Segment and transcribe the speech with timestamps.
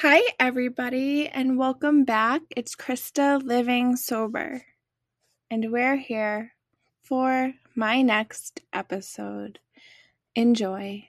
[0.00, 2.42] Hi, everybody, and welcome back.
[2.54, 4.66] It's Krista Living Sober,
[5.50, 6.52] and we're here
[7.02, 9.58] for my next episode.
[10.34, 11.08] Enjoy.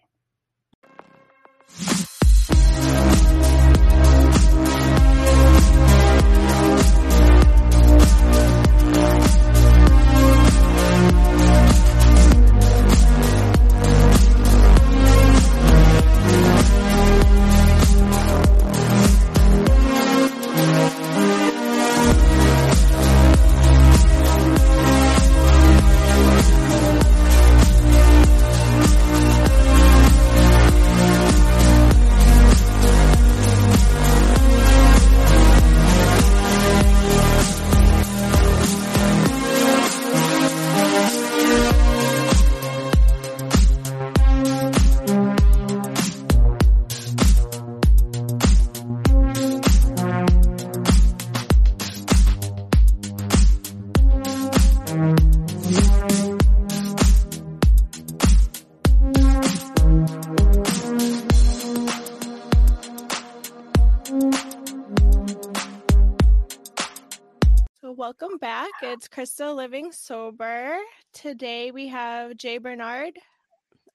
[68.47, 68.69] Back.
[68.81, 70.77] It's Krista Living Sober.
[71.11, 73.11] Today we have Jay Barnard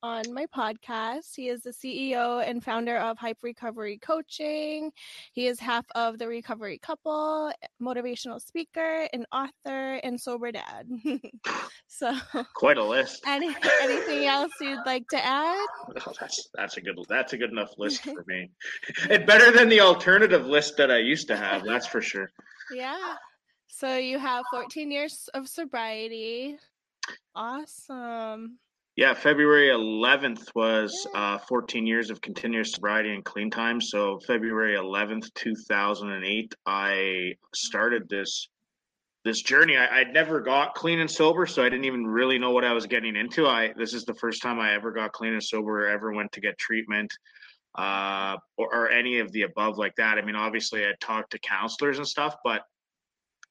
[0.03, 1.35] on my podcast.
[1.35, 4.91] He is the CEO and founder of Hype Recovery Coaching.
[5.33, 10.87] He is half of the Recovery Couple, motivational speaker, an author, and sober dad.
[11.87, 12.15] so,
[12.55, 13.23] quite a list.
[13.27, 15.67] Any, anything else you'd like to add?
[16.07, 18.51] Oh, that's that's a good that's a good enough list for me.
[19.09, 21.65] it's better than the alternative list that I used to have.
[21.65, 22.29] That's for sure.
[22.75, 23.15] Yeah.
[23.75, 26.59] So you have 14 years of sobriety.
[27.35, 28.59] Awesome.
[28.97, 33.81] Yeah, February 11th was uh, 14 years of continuous sobriety and clean time.
[33.81, 38.47] So February 11th, 2008, I started this
[39.25, 39.79] this journey.
[39.79, 42.75] I, would never got clean and sober, so I didn't even really know what I
[42.75, 43.47] was getting into.
[43.47, 46.31] I this is the first time I ever got clean and sober, or ever went
[46.33, 47.11] to get treatment,
[47.77, 50.19] uh, or, or any of the above like that.
[50.19, 52.67] I mean, obviously, I talked to counselors and stuff, but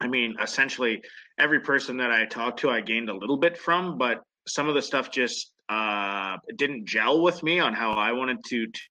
[0.01, 1.01] I mean, essentially
[1.39, 4.75] every person that I talked to, I gained a little bit from, but some of
[4.75, 8.81] the stuff just uh, didn't gel with me on how I wanted to, to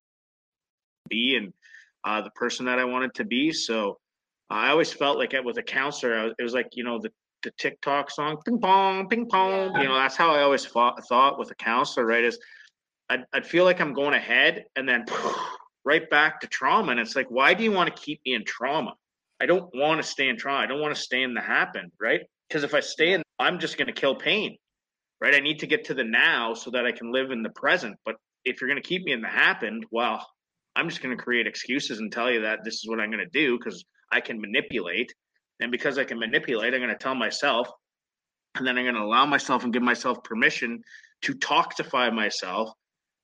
[1.08, 1.52] be and
[2.04, 3.52] uh, the person that I wanted to be.
[3.52, 3.98] So
[4.48, 7.10] I always felt like it with a counselor, was, it was like you know the
[7.42, 9.74] the TikTok song, ping pong, ping pong.
[9.80, 12.24] You know, that's how I always fought, thought with a counselor, right?
[12.24, 12.38] Is
[13.08, 15.06] I'd, I'd feel like I'm going ahead and then
[15.84, 16.92] right back to trauma.
[16.92, 18.94] And it's like, why do you want to keep me in trauma?
[19.40, 20.58] I don't want to stay in trauma.
[20.60, 22.20] I don't want to stay in the happen, right?
[22.48, 24.56] Because if I stay in, I'm just going to kill pain,
[25.20, 25.34] right?
[25.34, 27.96] I need to get to the now so that I can live in the present.
[28.04, 30.26] But if you're going to keep me in the happened, well,
[30.76, 33.24] I'm just going to create excuses and tell you that this is what I'm going
[33.24, 35.12] to do because I can manipulate.
[35.60, 37.68] And because I can manipulate, I'm going to tell myself,
[38.56, 40.82] and then I'm going to allow myself and give myself permission
[41.22, 42.70] to toxify myself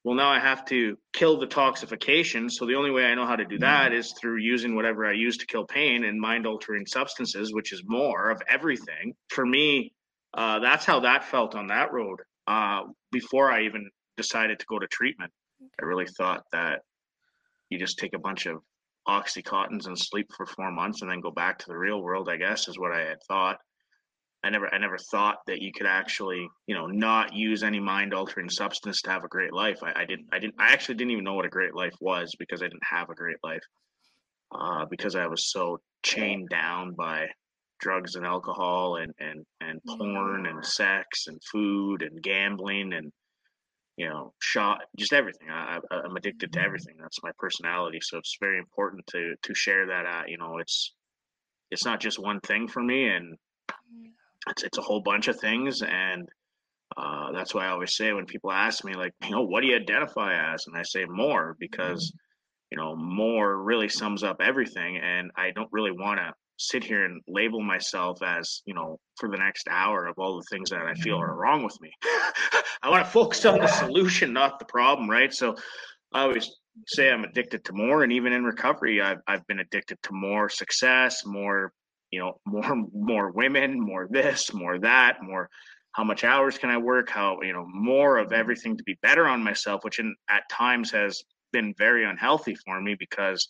[0.06, 2.48] well now i have to kill the toxification.
[2.50, 5.12] So the only way i know how to do that is through using whatever i
[5.12, 9.14] use to kill pain and mind altering substances which is more of everything.
[9.30, 9.92] For me
[10.32, 14.78] uh, that's how that felt on that road uh, before i even decided to go
[14.78, 15.32] to treatment.
[15.82, 16.82] I really thought that
[17.68, 18.62] you just take a bunch of
[19.08, 22.36] oxycontins and sleep for four months and then go back to the real world i
[22.36, 23.58] guess is what i had thought
[24.46, 28.14] I never I never thought that you could actually you know not use any mind
[28.14, 29.80] altering substance to have a great life.
[29.82, 32.32] I, I, didn't I didn't I actually didn't even know what a great life was
[32.38, 33.64] because I didn't have a great life
[34.52, 37.26] uh, because I was so chained down by
[37.80, 43.10] drugs and alcohol and and and porn and sex and food and gambling and
[43.96, 45.48] you know shot just everything.
[45.50, 46.94] I, i'm addicted to everything.
[47.00, 47.98] That's my personality.
[48.00, 50.94] So it's very important to to share that uh, you know it's
[51.72, 53.36] it's not just one thing for me and
[54.48, 56.28] it's it's a whole bunch of things and
[56.96, 59.66] uh, that's why I always say when people ask me like you know what do
[59.66, 62.12] you identify as and I say more because
[62.70, 67.04] you know more really sums up everything and I don't really want to sit here
[67.04, 70.82] and label myself as you know for the next hour of all the things that
[70.82, 71.90] I feel are wrong with me.
[72.82, 75.32] I want to focus on the solution, not the problem, right?
[75.32, 75.56] So
[76.12, 76.50] I always
[76.86, 80.48] say I'm addicted to more, and even in recovery, I've I've been addicted to more
[80.48, 81.72] success, more
[82.10, 85.48] you know more more women more this more that more
[85.92, 89.26] how much hours can i work how you know more of everything to be better
[89.26, 91.22] on myself which in, at times has
[91.52, 93.48] been very unhealthy for me because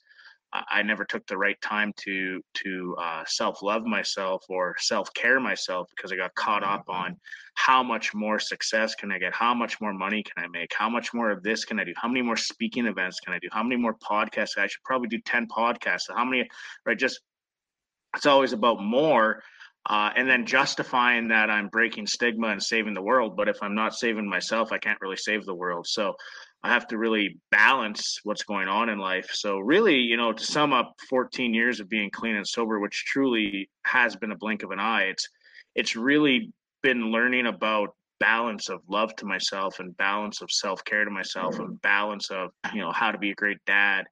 [0.71, 5.41] I never took the right time to to uh, self love myself or self care
[5.41, 7.17] myself because I got caught up on
[7.55, 10.89] how much more success can I get, how much more money can I make, how
[10.89, 13.49] much more of this can I do, how many more speaking events can I do,
[13.51, 14.57] how many more podcasts?
[14.57, 16.49] I should probably do ten podcasts, how many
[16.85, 16.99] right?
[16.99, 17.21] Just
[18.17, 19.43] it's always about more.
[19.89, 23.37] Uh, and then justifying that I'm breaking stigma and saving the world.
[23.37, 25.87] But if I'm not saving myself, I can't really save the world.
[25.87, 26.17] So
[26.65, 29.29] I have to really balance what's going on in life.
[29.33, 33.05] So really, you know, to sum up 14 years of being clean and sober, which
[33.07, 35.29] truly has been a blink of an eye, it's
[35.77, 36.53] it's really
[36.83, 41.81] been learning about balance of love to myself and balance of self-care to myself and
[41.83, 44.07] balance of, you know, how to be a great dad,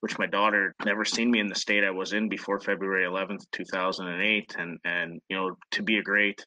[0.00, 3.44] which my daughter never seen me in the state I was in before February 11th,
[3.52, 6.44] 2008 and and you know, to be a great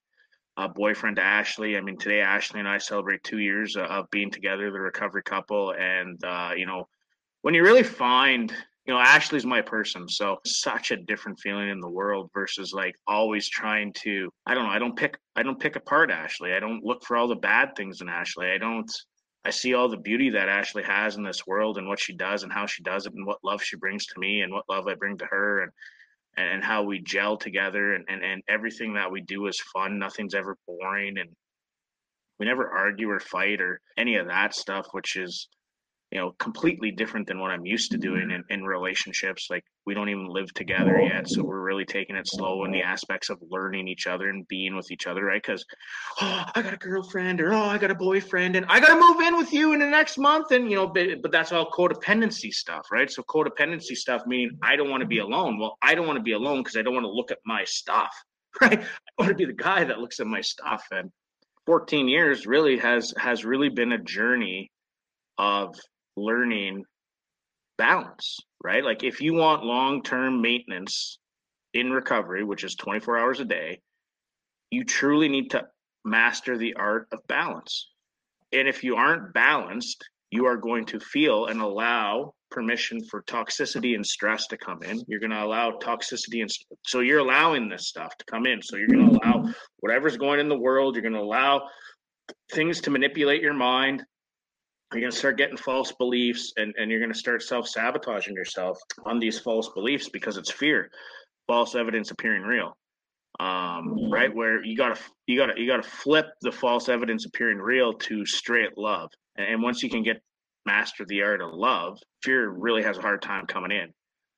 [0.58, 1.78] uh, boyfriend Ashley.
[1.78, 5.24] I mean, today Ashley and I celebrate two years uh, of being together, the recovery
[5.24, 5.74] couple.
[5.74, 6.88] And, uh, you know,
[7.42, 8.52] when you really find,
[8.86, 10.08] you know, Ashley's my person.
[10.08, 14.66] So such a different feeling in the world versus like always trying to, I don't
[14.66, 16.54] know, I don't pick, I don't pick apart Ashley.
[16.54, 18.52] I don't look for all the bad things in Ashley.
[18.52, 18.92] I don't,
[19.46, 22.44] I see all the beauty that Ashley has in this world and what she does
[22.44, 24.88] and how she does it and what love she brings to me and what love
[24.88, 25.64] I bring to her.
[25.64, 25.72] And,
[26.36, 30.00] and how we gel together and, and, and everything that we do is fun.
[30.00, 31.30] Nothing's ever boring and
[32.40, 35.48] we never argue or fight or any of that stuff, which is
[36.14, 38.42] you know completely different than what i'm used to doing mm-hmm.
[38.50, 42.28] in, in relationships like we don't even live together yet so we're really taking it
[42.28, 42.88] slow in the mm-hmm.
[42.88, 45.42] aspects of learning each other and being with each other right?
[45.42, 45.66] Because
[46.22, 49.00] oh i got a girlfriend or oh i got a boyfriend and i got to
[49.00, 51.70] move in with you in the next month and you know but, but that's all
[51.72, 53.10] codependency stuff right?
[53.10, 55.58] So codependency stuff meaning i don't want to be alone.
[55.58, 57.64] Well i don't want to be alone because i don't want to look at my
[57.66, 58.14] stuff
[58.62, 58.82] right?
[58.82, 61.10] I want to be the guy that looks at my stuff and
[61.66, 64.70] 14 years really has has really been a journey
[65.38, 65.76] of
[66.16, 66.84] learning
[67.78, 68.84] balance, right?
[68.84, 71.20] Like if you want long-term maintenance
[71.74, 73.80] in recovery, which is 24 hours a day,
[74.72, 75.66] you truly need to
[76.06, 77.90] master the art of balance.
[78.52, 83.96] And if you aren't balanced, you are going to feel and allow permission for toxicity
[83.96, 85.04] and stress to come in.
[85.08, 86.52] You're going to allow toxicity and
[86.86, 88.62] so you're allowing this stuff to come in.
[88.62, 90.96] So you're going to allow whatever's going in the world.
[90.96, 91.68] You're going to allow
[92.52, 94.04] things to manipulate your mind
[94.94, 98.78] you're going to start getting false beliefs and, and you're going to start self-sabotaging yourself
[99.06, 100.90] on these false beliefs because it's fear
[101.48, 102.78] false evidence appearing real.
[103.40, 107.92] Um, right where you gotta you gotta you gotta flip the false evidence appearing real
[107.94, 109.10] to straight love.
[109.38, 110.22] And, and once you can get
[110.68, 113.92] master the art of love fear really has a hard time coming in.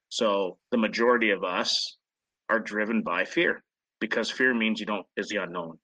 [0.10, 1.98] So the majority of us
[2.50, 3.62] are driven by fear
[4.00, 5.78] because fear means you don't is the unknown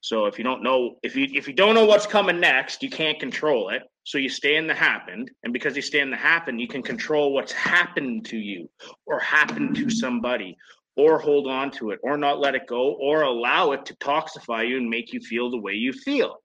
[0.00, 2.90] so if you don't know if you if you don't know what's coming next, you
[2.90, 3.82] can't control it.
[4.04, 6.82] So you stay in the happened, and because you stay in the happened, you can
[6.82, 8.70] control what's happened to you
[9.06, 10.56] or happened to somebody
[10.96, 14.66] or hold on to it or not let it go or allow it to toxify
[14.66, 16.36] you and make you feel the way you feel.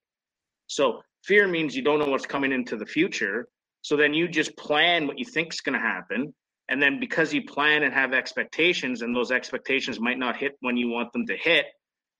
[0.68, 3.48] So fear means you don't know what's coming into the future.
[3.81, 6.33] So then you just plan what you think is going to happen.
[6.68, 10.77] And then because you plan and have expectations, and those expectations might not hit when
[10.77, 11.65] you want them to hit,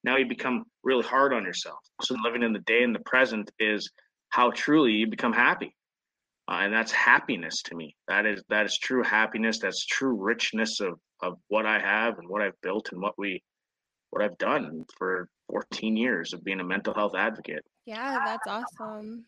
[0.04, 1.80] now you become really hard on yourself.
[2.02, 3.90] So living in the day and the present is
[4.30, 5.76] how truly you become happy.
[6.50, 7.96] Uh, and that's happiness to me.
[8.08, 9.60] That is that is true happiness.
[9.60, 13.44] That's true richness of of what I have and what I've built and what we
[14.10, 17.64] what I've done for 14 years of being a mental health advocate.
[17.86, 19.26] Yeah, that's awesome.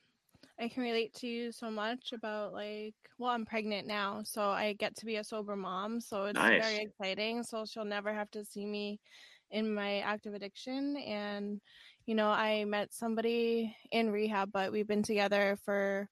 [0.60, 4.74] I can relate to you so much about like, well, I'm pregnant now, so I
[4.74, 6.62] get to be a sober mom, so it's nice.
[6.62, 7.44] very exciting.
[7.44, 9.00] So she'll never have to see me
[9.54, 11.62] in my active addiction and
[12.06, 16.10] you know i met somebody in rehab but we've been together for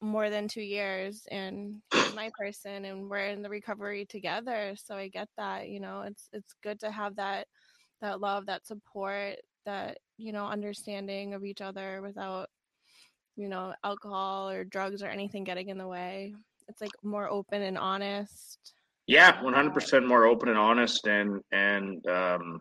[0.00, 1.80] more than two years and
[2.14, 6.28] my person and we're in the recovery together so i get that you know it's
[6.32, 7.46] it's good to have that
[8.00, 12.48] that love that support that you know understanding of each other without
[13.36, 16.34] you know alcohol or drugs or anything getting in the way.
[16.68, 18.74] It's like more open and honest
[19.06, 22.60] yeah, one hundred percent more open and honest, and and um,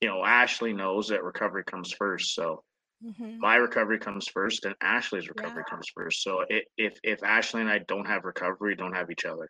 [0.00, 2.34] you know, Ashley knows that recovery comes first.
[2.34, 2.62] So
[3.04, 3.38] mm-hmm.
[3.38, 5.70] my recovery comes first, and Ashley's recovery yeah.
[5.70, 6.22] comes first.
[6.22, 9.48] So it, if if Ashley and I don't have recovery, don't have each other.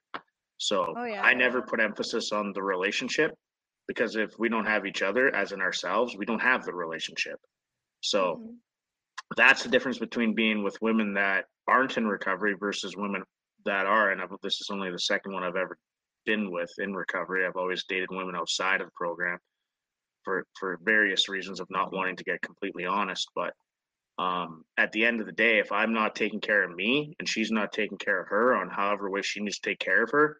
[0.58, 1.22] So oh, yeah.
[1.22, 3.32] I never put emphasis on the relationship
[3.86, 7.38] because if we don't have each other, as in ourselves, we don't have the relationship.
[8.00, 8.52] So mm-hmm.
[9.36, 13.22] that's the difference between being with women that aren't in recovery versus women
[13.64, 14.10] that are.
[14.10, 15.78] And I've, this is only the second one I've ever
[16.28, 17.46] been with in recovery.
[17.46, 19.38] I've always dated women outside of the program
[20.24, 23.30] for for various reasons of not wanting to get completely honest.
[23.34, 23.54] But
[24.18, 27.26] um, at the end of the day, if I'm not taking care of me and
[27.26, 30.10] she's not taking care of her on however way she needs to take care of
[30.10, 30.36] her,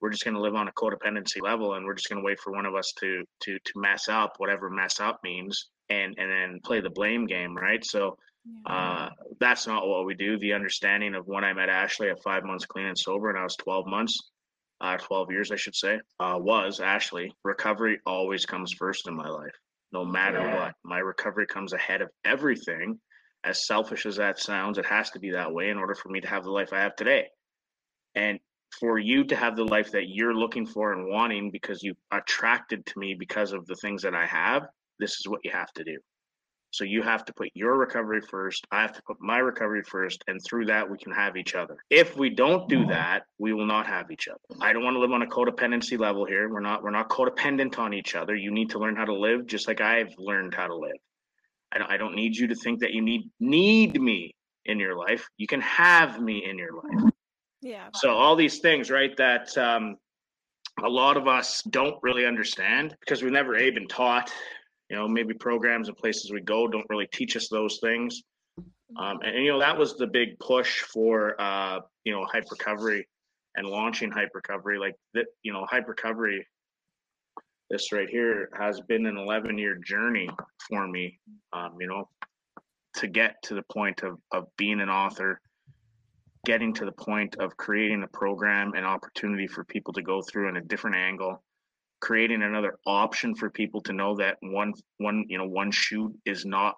[0.00, 2.40] we're just going to live on a codependency level and we're just going to wait
[2.40, 6.30] for one of us to to to mess up whatever mess up means and and
[6.30, 8.16] then play the blame game right so
[8.66, 12.44] uh, that's not what we do the understanding of when i met ashley at five
[12.44, 14.30] months clean and sober and i was 12 months
[14.80, 19.28] uh, 12 years i should say uh, was ashley recovery always comes first in my
[19.28, 19.54] life
[19.92, 20.56] no matter yeah.
[20.56, 22.98] what my recovery comes ahead of everything
[23.44, 26.20] as selfish as that sounds it has to be that way in order for me
[26.20, 27.26] to have the life i have today
[28.14, 28.38] and
[28.78, 32.86] for you to have the life that you're looking for and wanting because you attracted
[32.86, 34.66] to me because of the things that I have,
[34.98, 35.98] this is what you have to do.
[36.72, 38.64] So you have to put your recovery first.
[38.70, 40.22] I have to put my recovery first.
[40.28, 41.76] And through that, we can have each other.
[41.90, 44.38] If we don't do that, we will not have each other.
[44.60, 46.48] I don't want to live on a codependency level here.
[46.48, 48.36] We're not, we're not codependent on each other.
[48.36, 50.96] You need to learn how to live just like I've learned how to live.
[51.72, 54.34] I don't, I don't need you to think that you need, need me
[54.64, 55.28] in your life.
[55.36, 57.12] You can have me in your life.
[57.62, 57.88] Yeah.
[57.94, 59.96] So all these things, right, that um,
[60.82, 64.32] a lot of us don't really understand because we've never a been taught.
[64.90, 68.22] You know, maybe programs and places we go don't really teach us those things.
[68.98, 72.50] Um, and, and, you know that was the big push for uh, you know hype
[72.50, 73.06] recovery
[73.54, 74.78] and launching hype recovery.
[74.78, 76.46] Like that, you know, hype recovery.
[77.70, 80.28] This right here has been an 11 year journey
[80.68, 81.20] for me.
[81.52, 82.08] Um, you know,
[82.94, 85.40] to get to the point of of being an author
[86.46, 90.48] getting to the point of creating a program and opportunity for people to go through
[90.48, 91.42] in a different angle
[92.00, 96.44] creating another option for people to know that one one you know one shoe is
[96.44, 96.76] not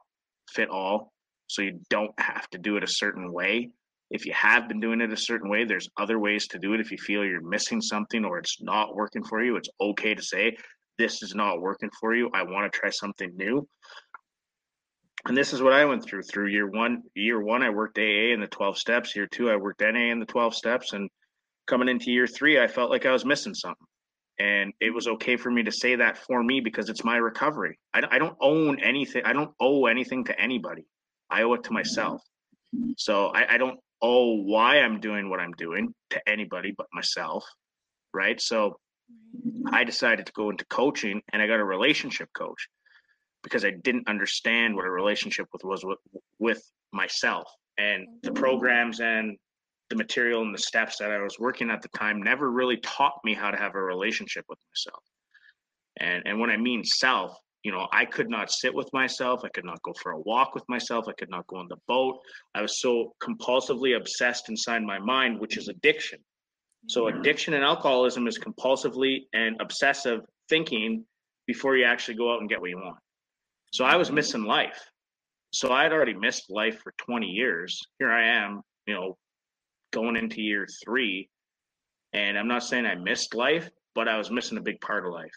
[0.50, 1.12] fit all
[1.46, 3.70] so you don't have to do it a certain way
[4.10, 6.80] if you have been doing it a certain way there's other ways to do it
[6.80, 10.22] if you feel you're missing something or it's not working for you it's okay to
[10.22, 10.56] say
[10.98, 13.66] this is not working for you i want to try something new
[15.24, 17.02] and this is what I went through through year one.
[17.14, 19.14] Year one, I worked AA in the 12 steps.
[19.14, 20.94] Year two, I worked NA in the 12 steps.
[20.94, 21.08] And
[21.66, 23.86] coming into year three, I felt like I was missing something.
[24.42, 27.78] And it was okay for me to say that for me because it's my recovery.
[27.94, 29.22] I, I don't own anything.
[29.24, 30.84] I don't owe anything to anybody.
[31.30, 32.22] I owe it to myself.
[32.96, 37.44] So I, I don't owe why I'm doing what I'm doing to anybody but myself.
[38.12, 38.40] Right.
[38.40, 38.80] So
[39.70, 42.66] I decided to go into coaching and I got a relationship coach
[43.44, 46.00] because I didn't understand what a relationship with was with,
[46.40, 49.36] with myself and the programs and
[49.92, 53.20] the material and the steps that I was working at the time never really taught
[53.24, 55.02] me how to have a relationship with myself.
[55.98, 59.42] And and when I mean self, you know, I could not sit with myself.
[59.44, 61.04] I could not go for a walk with myself.
[61.08, 62.20] I could not go on the boat.
[62.54, 66.18] I was so compulsively obsessed inside my mind, which is addiction.
[66.88, 67.20] So mm-hmm.
[67.20, 71.04] addiction and alcoholism is compulsively and obsessive thinking
[71.46, 72.98] before you actually go out and get what you want.
[73.72, 74.80] So I was missing life.
[75.52, 77.78] So I had already missed life for 20 years.
[77.98, 79.18] Here I am, you know,
[79.92, 81.28] going into year three.
[82.12, 85.12] And I'm not saying I missed life, but I was missing a big part of
[85.12, 85.34] life.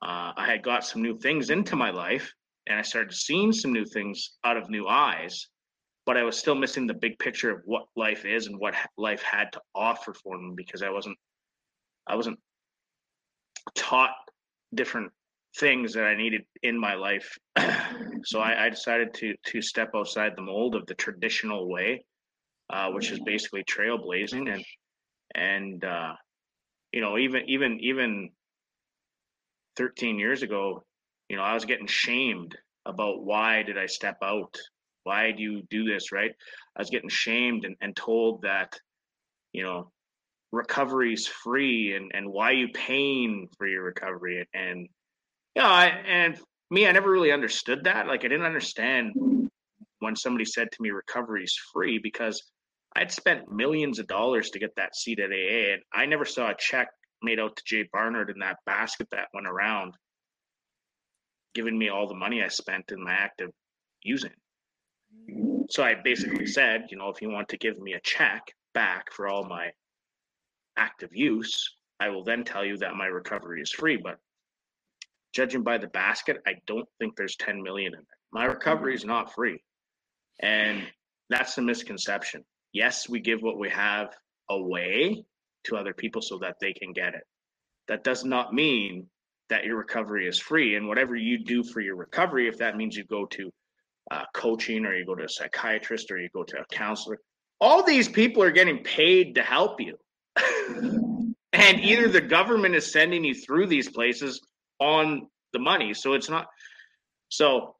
[0.00, 2.32] Uh, I had got some new things into my life
[2.68, 5.48] and I started seeing some new things out of new eyes,
[6.06, 9.22] but I was still missing the big picture of what life is and what life
[9.22, 11.18] had to offer for me because I wasn't,
[12.06, 12.38] I wasn't
[13.74, 14.14] taught
[14.74, 15.10] different
[15.56, 17.36] things that I needed in my life.
[18.24, 22.04] so I, I, decided to to step outside the mold of the traditional way,
[22.70, 24.64] uh, which is basically trailblazing and
[25.34, 26.14] and uh,
[26.92, 28.30] you know even even even
[29.76, 30.84] 13 years ago,
[31.28, 32.56] you know I was getting shamed
[32.86, 34.56] about why did I step out?
[35.04, 36.12] Why do you do this?
[36.12, 36.32] Right?
[36.76, 38.78] I was getting shamed and, and told that
[39.52, 39.90] you know
[40.52, 44.88] recovery is free and and why you paying for your recovery and
[45.58, 46.38] yeah, I, and
[46.70, 48.06] me, I never really understood that.
[48.06, 49.12] Like, I didn't understand
[49.98, 52.42] when somebody said to me, recovery is free because
[52.98, 56.50] I'd spent millions of dollars to get that seat at AA, and I never saw
[56.50, 56.88] a check
[57.22, 59.94] made out to Jay Barnard in that basket that went around,
[61.54, 63.50] giving me all the money I spent in my active
[64.02, 64.32] using.
[65.70, 68.42] So I basically said, you know, if you want to give me a check
[68.74, 69.70] back for all my
[70.76, 73.96] active use, I will then tell you that my recovery is free.
[73.96, 74.18] But
[75.32, 78.06] judging by the basket, I don't think there's 10 million in it.
[78.32, 79.62] My recovery is not free.
[80.40, 80.82] And
[81.30, 82.44] that's the misconception.
[82.72, 84.14] Yes, we give what we have
[84.50, 85.24] away
[85.64, 87.22] to other people so that they can get it.
[87.88, 89.06] That does not mean
[89.48, 90.76] that your recovery is free.
[90.76, 93.50] And whatever you do for your recovery, if that means you go to
[94.10, 97.18] uh, coaching or you go to a psychiatrist or you go to a counselor,
[97.60, 99.96] all these people are getting paid to help you.
[101.52, 104.40] and either the government is sending you through these places
[104.78, 105.94] on the money.
[105.94, 106.46] So it's not
[107.30, 107.74] so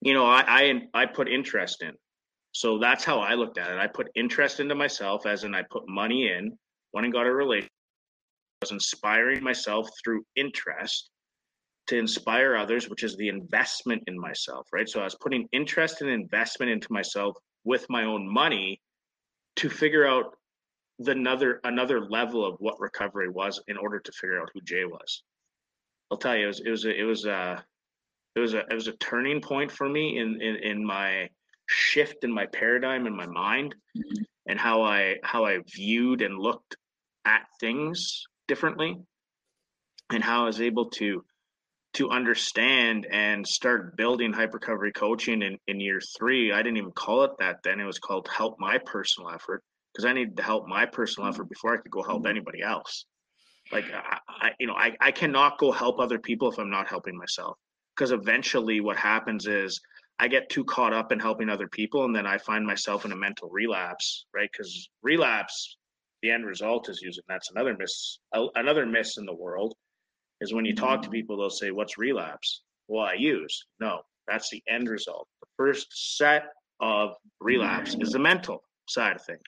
[0.00, 1.92] you know, I I I put interest in.
[2.52, 3.78] So that's how I looked at it.
[3.78, 6.58] I put interest into myself as in I put money in,
[6.92, 7.70] went and got a relationship
[8.60, 11.10] was inspiring myself through interest
[11.86, 14.88] to inspire others, which is the investment in myself, right?
[14.88, 18.80] So I was putting interest and investment into myself with my own money
[19.56, 20.36] to figure out
[20.98, 24.84] the another another level of what recovery was in order to figure out who Jay
[24.84, 25.22] was.
[26.10, 27.64] I'll tell you, it was it was a, it was a
[28.36, 31.30] it was a it was a turning point for me in in, in my
[31.70, 34.22] shift in my paradigm in my mind mm-hmm.
[34.48, 36.76] and how I how I viewed and looked
[37.24, 38.96] at things differently
[40.12, 41.24] and how I was able to
[41.94, 46.52] to understand and start building hype recovery coaching in, in year three.
[46.52, 47.80] I didn't even call it that then.
[47.80, 49.62] It was called help my personal effort
[49.92, 53.06] because I needed to help my personal effort before I could go help anybody else.
[53.72, 56.88] Like I, I you know, I, I cannot go help other people if I'm not
[56.88, 57.56] helping myself.
[57.96, 59.80] Because eventually what happens is
[60.20, 63.12] I get too caught up in helping other people and then I find myself in
[63.12, 64.50] a mental relapse, right?
[64.52, 65.78] Because relapse,
[66.20, 68.18] the end result is using that's another miss
[68.54, 69.74] another miss in the world
[70.42, 71.12] is when you talk to mm-hmm.
[71.12, 72.62] people, they'll say, What's relapse?
[72.86, 73.64] Well, I use.
[73.80, 75.26] No, that's the end result.
[75.40, 76.48] The first set
[76.80, 79.40] of relapse is the mental side of things.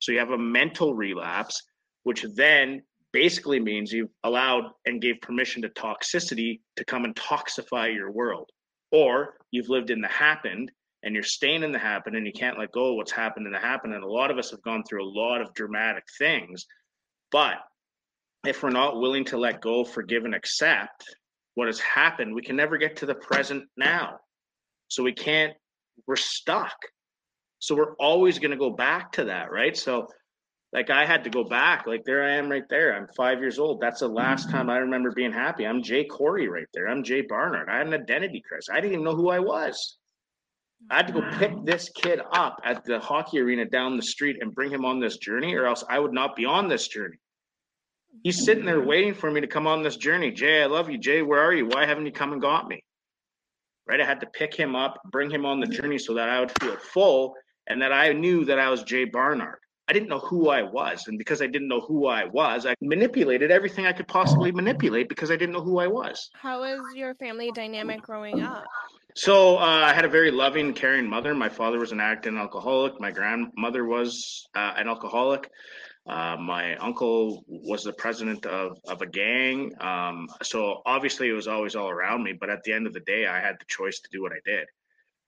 [0.00, 1.62] So you have a mental relapse,
[2.02, 7.94] which then basically means you've allowed and gave permission to toxicity to come and toxify
[7.94, 8.50] your world.
[8.92, 10.70] Or you've lived in the happened
[11.02, 13.52] and you're staying in the happen and you can't let go of what's happened in
[13.52, 13.92] the happen.
[13.92, 16.66] And a lot of us have gone through a lot of dramatic things.
[17.30, 17.56] But
[18.46, 21.04] if we're not willing to let go, forgive, and accept
[21.54, 24.18] what has happened, we can never get to the present now.
[24.88, 25.52] So we can't,
[26.06, 26.76] we're stuck.
[27.58, 29.76] So we're always going to go back to that, right?
[29.76, 30.08] So,
[30.72, 31.86] like, I had to go back.
[31.86, 32.94] Like, there I am right there.
[32.94, 33.80] I'm five years old.
[33.80, 35.66] That's the last time I remember being happy.
[35.66, 36.88] I'm Jay Corey right there.
[36.88, 37.68] I'm Jay Barnard.
[37.68, 38.68] I had an identity crisis.
[38.70, 39.96] I didn't even know who I was.
[40.90, 44.38] I had to go pick this kid up at the hockey arena down the street
[44.40, 47.18] and bring him on this journey, or else I would not be on this journey.
[48.22, 50.30] He's sitting there waiting for me to come on this journey.
[50.30, 50.98] Jay, I love you.
[50.98, 51.66] Jay, where are you?
[51.66, 52.82] Why haven't you come and got me?
[53.86, 54.00] Right?
[54.00, 56.52] I had to pick him up, bring him on the journey so that I would
[56.60, 57.34] feel full
[57.66, 59.58] and that I knew that I was Jay Barnard.
[59.90, 61.08] I didn't know who I was.
[61.08, 65.08] And because I didn't know who I was, I manipulated everything I could possibly manipulate
[65.08, 66.30] because I didn't know who I was.
[66.32, 68.66] How was your family dynamic growing up?
[69.16, 71.34] So uh, I had a very loving, caring mother.
[71.34, 73.00] My father was an addict and alcoholic.
[73.00, 75.50] My grandmother was uh, an alcoholic.
[76.08, 79.72] Uh, my uncle was the president of, of a gang.
[79.80, 82.32] Um, so obviously it was always all around me.
[82.32, 84.38] But at the end of the day, I had the choice to do what I
[84.44, 84.68] did.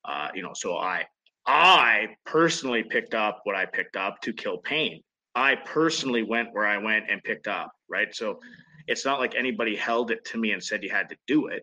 [0.05, 1.07] Uh, you know, so I
[1.47, 5.03] I personally picked up what I picked up to kill pain.
[5.35, 8.15] I personally went where I went and picked up, right?
[8.15, 8.39] So
[8.87, 11.63] it's not like anybody held it to me and said you had to do it.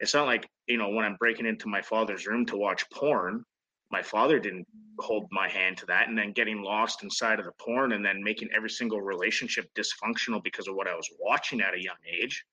[0.00, 3.44] It's not like, you know, when I'm breaking into my father's room to watch porn,
[3.90, 4.66] my father didn't
[4.98, 8.22] hold my hand to that and then getting lost inside of the porn and then
[8.22, 12.44] making every single relationship dysfunctional because of what I was watching at a young age.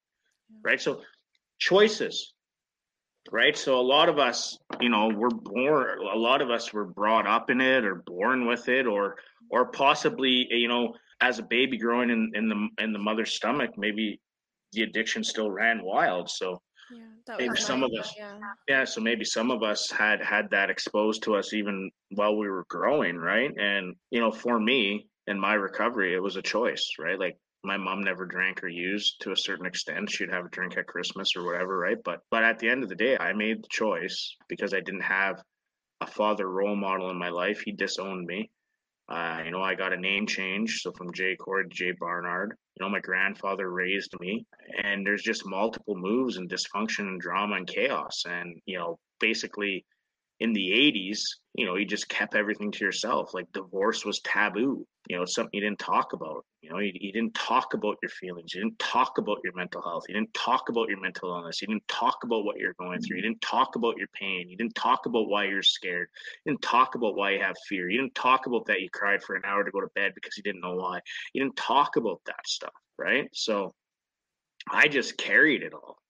[0.63, 0.81] Right.
[0.81, 1.01] So
[1.59, 2.33] choices.
[3.29, 3.57] Right.
[3.57, 7.27] So a lot of us, you know, we're born a lot of us were brought
[7.27, 9.15] up in it or born with it or
[9.49, 13.71] or possibly, you know, as a baby growing in, in the in the mother's stomach,
[13.77, 14.19] maybe
[14.73, 16.29] the addiction still ran wild.
[16.29, 18.37] So yeah, maybe some of us yeah.
[18.67, 22.49] yeah so maybe some of us had had that exposed to us even while we
[22.49, 26.95] were growing right and you know for me in my recovery it was a choice
[26.99, 30.09] right like my mom never drank or used to a certain extent.
[30.09, 31.97] She'd have a drink at christmas or whatever right?
[32.03, 35.01] But but at the end of the day i made the choice because i didn't
[35.01, 35.41] have
[36.01, 37.61] a father role model in my life.
[37.63, 38.49] He disowned me.
[39.07, 42.55] Uh, you know, I got a name change, so from Jay Cord to Jay Barnard.
[42.75, 44.45] You know, my grandfather raised me,
[44.83, 48.23] and there's just multiple moves and dysfunction and drama and chaos.
[48.27, 49.85] And you know, basically,
[50.41, 51.21] in the 80s,
[51.53, 53.35] you know, you just kept everything to yourself.
[53.35, 54.87] Like divorce was taboo.
[55.07, 56.45] You know, something you didn't talk about.
[56.63, 58.55] You know, you, you didn't talk about your feelings.
[58.55, 60.05] You didn't talk about your mental health.
[60.09, 61.61] You didn't talk about your mental illness.
[61.61, 63.17] You didn't talk about what you're going through.
[63.17, 64.49] You didn't talk about your pain.
[64.49, 66.07] You didn't talk about why you're scared.
[66.43, 67.87] You didn't talk about why you have fear.
[67.87, 70.37] You didn't talk about that you cried for an hour to go to bed because
[70.37, 71.01] you didn't know why.
[71.33, 73.29] You didn't talk about that stuff, right?
[73.33, 73.75] So
[74.71, 76.00] I just carried it all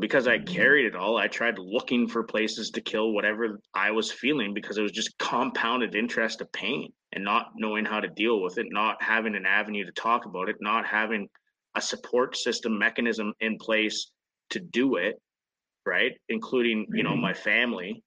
[0.00, 4.10] because I carried it all, I tried looking for places to kill whatever I was
[4.10, 8.40] feeling because it was just compounded interest of pain and not knowing how to deal
[8.40, 11.28] with it, not having an avenue to talk about it, not having
[11.74, 14.10] a support system mechanism in place
[14.50, 15.20] to do it,
[15.84, 16.12] right?
[16.30, 17.22] Including, you know, mm-hmm.
[17.22, 18.02] my family.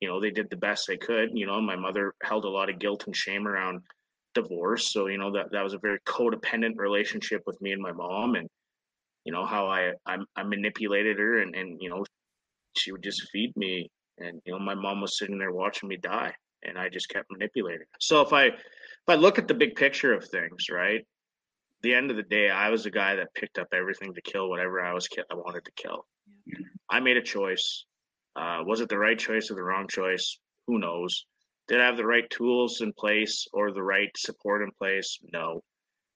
[0.00, 1.30] You know, they did the best they could.
[1.34, 3.82] You know, my mother held a lot of guilt and shame around
[4.34, 4.92] divorce.
[4.92, 8.34] So, you know, that, that was a very codependent relationship with me and my mom.
[8.34, 8.48] And
[9.24, 12.04] you know how I I, I manipulated her and and you know
[12.76, 15.96] she would just feed me and you know my mom was sitting there watching me
[15.96, 17.86] die and I just kept manipulating.
[17.98, 21.04] So if I if I look at the big picture of things, right?
[21.82, 24.48] the end of the day, I was the guy that picked up everything to kill
[24.48, 26.06] whatever I was ki- I wanted to kill.
[26.46, 26.58] Yeah.
[26.88, 27.84] I made a choice.
[28.36, 30.38] Uh, was it the right choice or the wrong choice?
[30.66, 31.24] Who knows?
[31.68, 35.18] Did I have the right tools in place or the right support in place?
[35.32, 35.62] No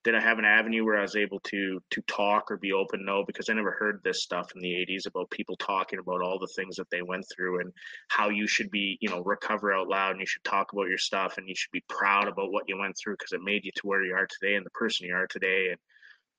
[0.05, 3.05] did I have an avenue where I was able to to talk or be open?
[3.05, 6.39] No, because I never heard this stuff in the 80s about people talking about all
[6.39, 7.73] the things that they went through and
[8.09, 10.99] how you should be, you know, recover out loud and you should talk about your
[10.99, 13.73] stuff and you should be proud about what you went through because it made you
[13.77, 15.79] to where you are today and the person you are today and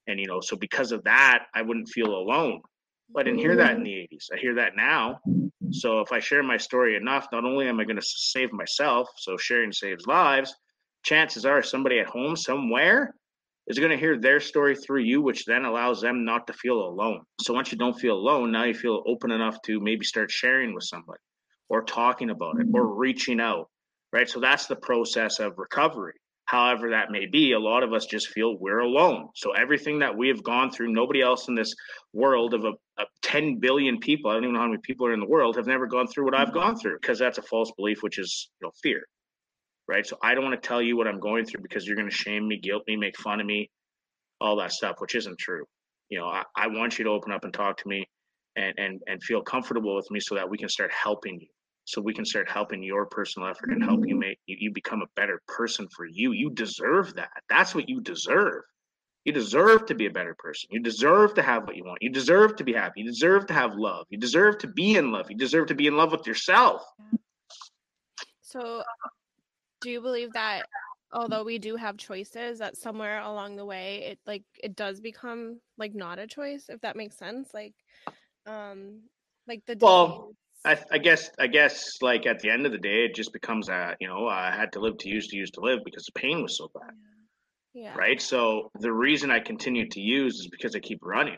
[0.08, 2.62] and you know, so because of that, I wouldn't feel alone.
[3.18, 4.28] I didn't hear that in the 80s.
[4.32, 5.20] I hear that now.
[5.72, 9.10] So if I share my story enough, not only am I going to save myself,
[9.18, 10.56] so sharing saves lives,
[11.04, 13.16] chances are somebody at home somewhere
[13.68, 16.80] is going to hear their story through you, which then allows them not to feel
[16.80, 17.22] alone.
[17.42, 20.74] So once you don't feel alone, now you feel open enough to maybe start sharing
[20.74, 21.20] with somebody
[21.70, 23.70] or talking about it or reaching out,
[24.14, 24.30] right?
[24.30, 26.14] So that's the process of recovery.
[26.46, 29.30] However, that may be, a lot of us just feel we're alone.
[29.34, 31.74] So everything that we have gone through, nobody else in this
[32.14, 35.14] world of a, a 10 billion people, I don't even know how many people are
[35.14, 37.72] in the world, have never gone through what I've gone through because that's a false
[37.76, 39.08] belief, which is you know fear
[39.88, 40.06] right?
[40.06, 42.16] So I don't want to tell you what I'm going through because you're going to
[42.16, 43.70] shame me, guilt me, make fun of me,
[44.42, 45.66] all that stuff, which isn't true.
[46.10, 48.06] You know, I, I want you to open up and talk to me
[48.56, 51.48] and, and, and feel comfortable with me so that we can start helping you.
[51.88, 54.20] So we can start helping your personal effort and help you mm-hmm.
[54.20, 56.32] make you, you become a better person for you.
[56.32, 57.30] You deserve that.
[57.48, 58.64] That's what you deserve.
[59.24, 60.70] You deserve to be a better person.
[60.72, 62.00] You deserve to have what you want.
[62.02, 63.02] You deserve to be happy.
[63.02, 64.06] You deserve to have love.
[64.10, 65.28] You deserve to be in love.
[65.30, 66.84] You deserve to be in love with yourself.
[68.42, 68.84] So
[69.86, 70.64] do you believe that
[71.14, 75.60] although we do have choices that somewhere along the way it like it does become
[75.78, 77.76] like not a choice if that makes sense like
[78.48, 79.02] um
[79.48, 80.32] like the well
[80.66, 83.70] I, I, guess i guess like at the end of the day it just becomes
[83.70, 86.20] a you know i had to live to use to use to live because the
[86.20, 86.90] pain was so bad.
[87.76, 87.84] Yeah.
[87.84, 87.96] yeah.
[87.96, 88.20] Right?
[88.20, 91.38] So the reason i continue to use is because i keep running.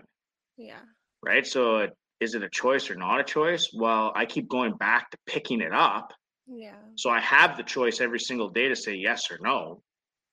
[0.55, 0.79] Yeah.
[1.21, 1.45] Right?
[1.45, 1.87] So
[2.21, 3.69] is it a choice or not a choice?
[3.73, 6.13] Well i keep going back to picking it up
[6.47, 6.75] yeah.
[6.95, 9.81] So I have the choice every single day to say yes or no.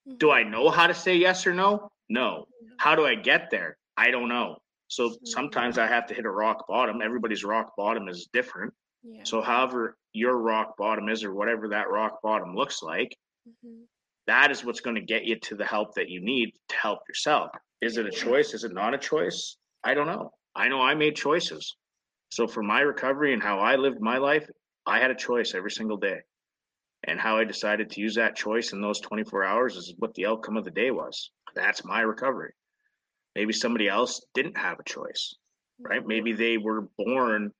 [0.08, 0.18] Mm-hmm.
[0.18, 1.90] Do I know how to say yes or no?
[2.08, 2.46] No.
[2.78, 3.76] How do I get there?
[3.96, 4.56] I don't know.
[4.88, 5.26] So mm-hmm.
[5.26, 7.02] sometimes I have to hit a rock bottom.
[7.02, 8.72] Everybody's rock bottom is different.
[9.02, 9.22] Yeah.
[9.24, 13.16] So however your rock bottom is or whatever that rock bottom looks like,
[13.48, 13.82] mm-hmm.
[14.26, 17.00] that is what's going to get you to the help that you need to help
[17.08, 17.50] yourself.
[17.80, 18.54] Is it a choice?
[18.54, 19.56] Is it not a choice?
[19.82, 20.30] I don't know.
[20.54, 21.76] I know I made choices.
[22.30, 24.48] So for my recovery and how I lived my life,
[24.86, 26.20] I had a choice every single day.
[27.06, 30.26] And how I decided to use that choice in those 24 hours is what the
[30.26, 31.30] outcome of the day was.
[31.54, 32.52] That's my recovery.
[33.34, 35.34] Maybe somebody else didn't have a choice,
[35.80, 36.06] right?
[36.06, 37.52] Maybe they were born,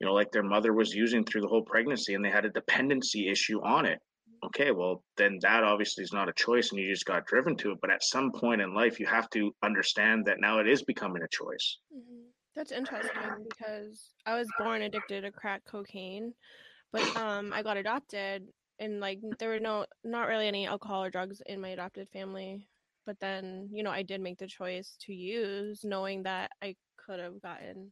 [0.00, 2.50] you know, like their mother was using through the whole pregnancy and they had a
[2.50, 4.00] dependency issue on it.
[4.44, 7.70] Okay, well, then that obviously is not a choice and you just got driven to
[7.70, 7.78] it.
[7.80, 11.22] But at some point in life, you have to understand that now it is becoming
[11.22, 11.78] a choice.
[11.94, 12.31] Mm-hmm.
[12.54, 16.34] That's interesting because I was born addicted to crack cocaine,
[16.92, 18.46] but um, I got adopted,
[18.78, 22.66] and like there were no, not really any alcohol or drugs in my adopted family.
[23.06, 27.18] But then, you know, I did make the choice to use, knowing that I could
[27.18, 27.90] have gotten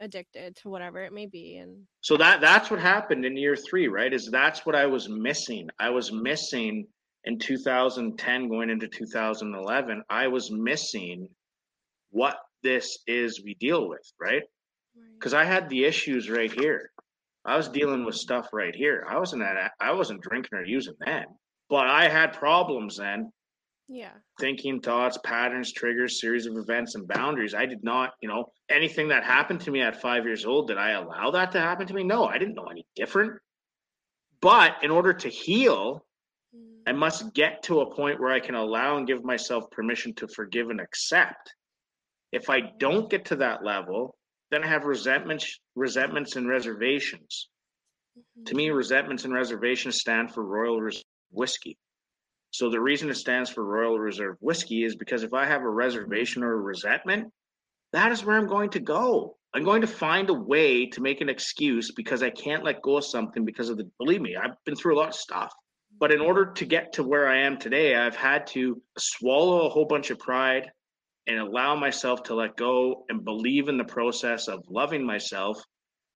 [0.00, 3.88] addicted to whatever it may be and so that that's what happened in year three
[3.88, 6.86] right is that's what i was missing i was missing
[7.24, 11.28] in 2010 going into 2011 i was missing
[12.10, 14.42] what this is we deal with, right?
[15.18, 16.90] Because I had the issues right here.
[17.44, 19.06] I was dealing with stuff right here.
[19.08, 21.24] I wasn't at, I wasn't drinking or using then,
[21.68, 23.32] but I had problems then.
[23.88, 24.10] Yeah.
[24.38, 27.54] Thinking, thoughts, patterns, triggers, series of events, and boundaries.
[27.54, 30.76] I did not, you know, anything that happened to me at five years old, did
[30.76, 32.04] I allow that to happen to me?
[32.04, 33.32] No, I didn't know any different.
[34.42, 36.04] But in order to heal,
[36.86, 36.98] I mm.
[36.98, 40.68] must get to a point where I can allow and give myself permission to forgive
[40.68, 41.54] and accept
[42.32, 44.16] if I don't get to that level,
[44.50, 47.48] then I have resentments, resentments and reservations.
[48.18, 48.44] Mm-hmm.
[48.44, 51.78] To me, resentments and reservations stand for Royal Reserve Whiskey.
[52.50, 55.68] So the reason it stands for Royal Reserve Whiskey is because if I have a
[55.68, 57.30] reservation or a resentment,
[57.92, 59.36] that is where I'm going to go.
[59.54, 62.98] I'm going to find a way to make an excuse because I can't let go
[62.98, 65.52] of something because of the believe me, I've been through a lot of stuff.
[65.98, 69.70] But in order to get to where I am today, I've had to swallow a
[69.70, 70.70] whole bunch of pride,
[71.28, 75.62] and allow myself to let go and believe in the process of loving myself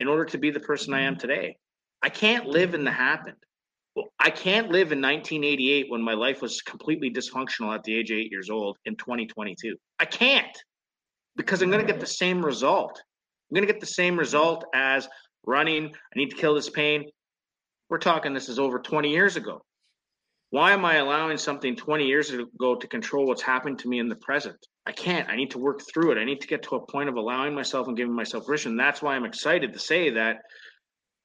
[0.01, 1.21] in order to be the person I am mm-hmm.
[1.21, 1.57] today.
[2.03, 3.37] I can't live in the happened.
[4.19, 8.17] I can't live in 1988 when my life was completely dysfunctional at the age of
[8.17, 9.77] eight years old in 2022.
[9.99, 10.57] I can't
[11.37, 13.01] because I'm going to get the same result.
[13.51, 15.09] I'm going to get the same result as
[15.45, 15.87] running.
[15.87, 17.05] I need to kill this pain.
[17.91, 19.63] We're talking this is over 20 years ago.
[20.53, 24.11] Why am I allowing something 20 years ago to control what's happened to me in
[24.11, 24.59] the present?
[24.85, 25.27] I can't.
[25.31, 26.19] I need to work through it.
[26.19, 28.77] I need to get to a point of allowing myself and giving myself permission.
[28.77, 30.43] That's why I'm excited to say that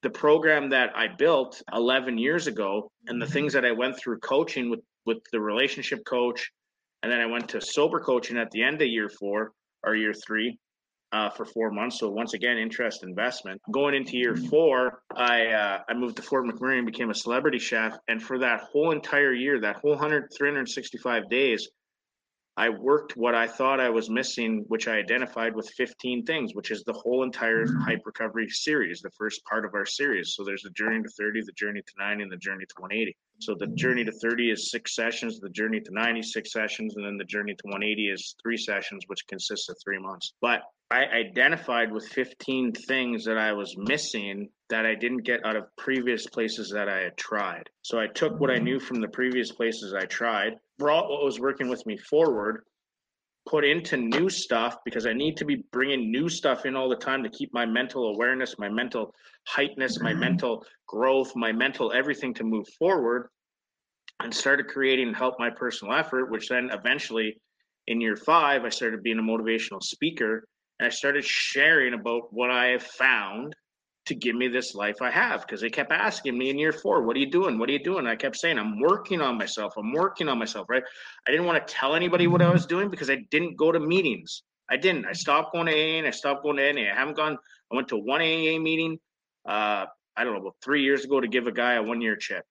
[0.00, 3.34] the program that I built 11 years ago and the mm-hmm.
[3.34, 6.50] things that I went through coaching with with the relationship coach
[7.02, 9.52] and then I went to sober coaching at the end of year 4
[9.84, 10.58] or year 3
[11.12, 11.98] uh, for four months.
[11.98, 13.60] So once again, interest investment.
[13.70, 17.58] Going into year four, I uh, I moved to Fort McMurray and became a celebrity
[17.58, 17.96] chef.
[18.08, 21.68] And for that whole entire year, that whole 100, 365 days,
[22.58, 26.72] I worked what I thought I was missing, which I identified with 15 things, which
[26.72, 27.82] is the whole entire mm-hmm.
[27.82, 30.34] hype recovery series, the first part of our series.
[30.34, 33.16] So there's the journey to 30, the journey to 90, and the journey to 180.
[33.38, 37.16] So the journey to 30 is six sessions, the journey to 96 sessions, and then
[37.16, 40.34] the journey to 180 is three sessions, which consists of three months.
[40.40, 45.54] But I identified with 15 things that I was missing that I didn't get out
[45.54, 47.70] of previous places that I had tried.
[47.82, 51.40] So I took what I knew from the previous places I tried, brought what was
[51.40, 52.64] working with me forward,
[53.48, 56.96] put into new stuff because I need to be bringing new stuff in all the
[56.96, 59.14] time to keep my mental awareness, my mental
[59.46, 60.20] heightness, my mm-hmm.
[60.20, 63.28] mental growth, my mental everything to move forward
[64.20, 67.40] and started creating help my personal effort, which then eventually
[67.86, 70.46] in year five, I started being a motivational speaker
[70.78, 73.54] and I started sharing about what I have found
[74.08, 77.02] to give me this life I have because they kept asking me in year four,
[77.02, 77.58] What are you doing?
[77.58, 78.06] What are you doing?
[78.06, 79.74] I kept saying, I'm working on myself.
[79.76, 80.82] I'm working on myself, right?
[81.26, 83.80] I didn't want to tell anybody what I was doing because I didn't go to
[83.80, 84.42] meetings.
[84.70, 85.06] I didn't.
[85.06, 86.90] I stopped going to AA and I stopped going to NA.
[86.92, 87.38] I haven't gone,
[87.72, 88.98] I went to one AA meeting,
[89.48, 92.16] uh, I don't know, about three years ago to give a guy a one year
[92.16, 92.44] chip.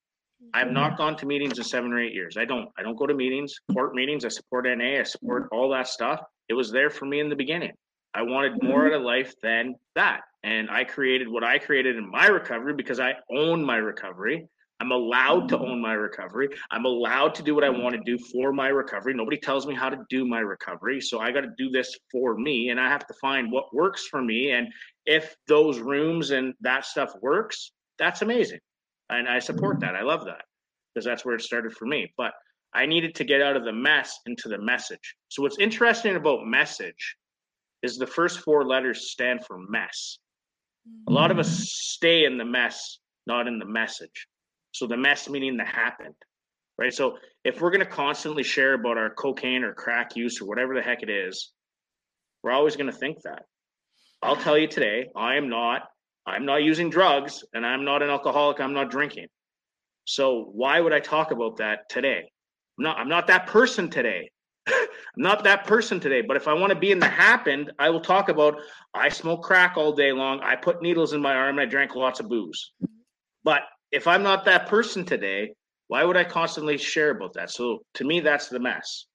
[0.54, 2.38] I have not gone to meetings in seven or eight years.
[2.38, 2.70] I don't.
[2.78, 4.24] I don't go to meetings, court meetings.
[4.24, 5.00] I support NA.
[5.00, 6.22] I support all that stuff.
[6.48, 7.74] It was there for me in the beginning.
[8.14, 10.22] I wanted more out of life than that.
[10.48, 14.48] And I created what I created in my recovery because I own my recovery.
[14.80, 15.66] I'm allowed to mm-hmm.
[15.66, 16.48] own my recovery.
[16.72, 19.14] I'm allowed to do what I want to do for my recovery.
[19.14, 21.02] Nobody tells me how to do my recovery.
[21.02, 24.08] So I got to do this for me and I have to find what works
[24.08, 24.52] for me.
[24.52, 24.70] And
[25.06, 28.60] if those rooms and that stuff works, that's amazing.
[29.10, 29.94] And I support mm-hmm.
[29.94, 29.96] that.
[30.00, 30.46] I love that
[30.96, 32.14] because that's where it started for me.
[32.16, 32.32] But
[32.74, 35.16] I needed to get out of the mess into the message.
[35.28, 37.18] So what's interesting about message
[37.84, 40.20] is the first four letters stand for mess.
[41.08, 41.64] A lot of us mm.
[41.64, 44.28] stay in the mess, not in the message.
[44.72, 46.16] So the mess meaning the happened,
[46.78, 46.94] right?
[46.94, 50.76] So if we're going to constantly share about our cocaine or crack use or whatever
[50.76, 51.52] the heck it is,
[52.44, 53.44] we're always going to think that.
[54.22, 55.84] I'll tell you today, I am not
[56.26, 59.28] I'm not using drugs and I'm not an alcoholic, I'm not drinking.
[60.06, 62.30] So why would I talk about that today?
[62.78, 64.30] I'm not I'm not that person today.
[65.18, 67.90] I'm not that person today, but if I want to be in the happened, I
[67.90, 68.60] will talk about
[68.94, 70.42] I smoke crack all day long.
[70.42, 72.72] I put needles in my arm and I drank lots of booze.
[73.44, 75.54] But if I'm not that person today,
[75.88, 77.50] why would I constantly share about that?
[77.50, 79.06] So to me, that's the mess.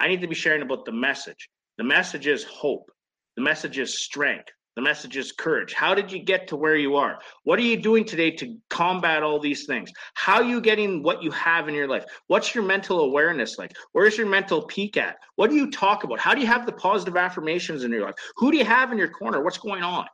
[0.00, 1.48] I need to be sharing about the message.
[1.76, 2.90] The message is hope.
[3.36, 4.50] The message is strength.
[4.78, 5.72] The message is courage.
[5.72, 7.18] How did you get to where you are?
[7.42, 9.90] What are you doing today to combat all these things?
[10.14, 12.04] How are you getting what you have in your life?
[12.28, 13.76] What's your mental awareness like?
[13.90, 15.16] Where's your mental peak at?
[15.34, 16.20] What do you talk about?
[16.20, 18.14] How do you have the positive affirmations in your life?
[18.36, 19.42] Who do you have in your corner?
[19.42, 20.06] What's going on?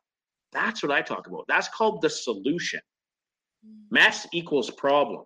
[0.53, 1.45] That's what I talk about.
[1.47, 2.81] That's called the solution.
[3.91, 5.25] Mess equals problem.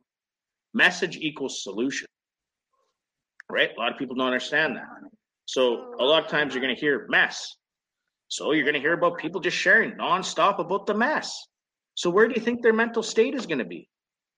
[0.75, 2.09] Message equals solution.
[3.49, 3.71] Right?
[3.77, 4.89] A lot of people don't understand that.
[5.45, 7.58] So a lot of times you're going to hear mess
[8.29, 11.47] so you're going to hear about people just sharing nonstop about the mess.
[11.95, 13.89] So where do you think their mental state is going to be?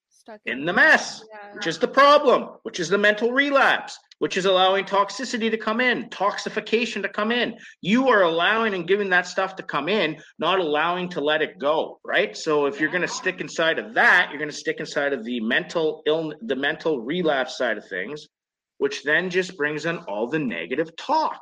[0.09, 1.55] Stuck in, in the mess, yeah.
[1.55, 5.81] which is the problem, which is the mental relapse, which is allowing toxicity to come
[5.81, 7.57] in, toxification to come in.
[7.81, 11.59] You are allowing and giving that stuff to come in, not allowing to let it
[11.59, 12.37] go, right?
[12.37, 15.25] So if you're going to stick inside of that, you're going to stick inside of
[15.25, 18.29] the mental ill, the mental relapse side of things,
[18.79, 21.41] which then just brings in all the negative talk.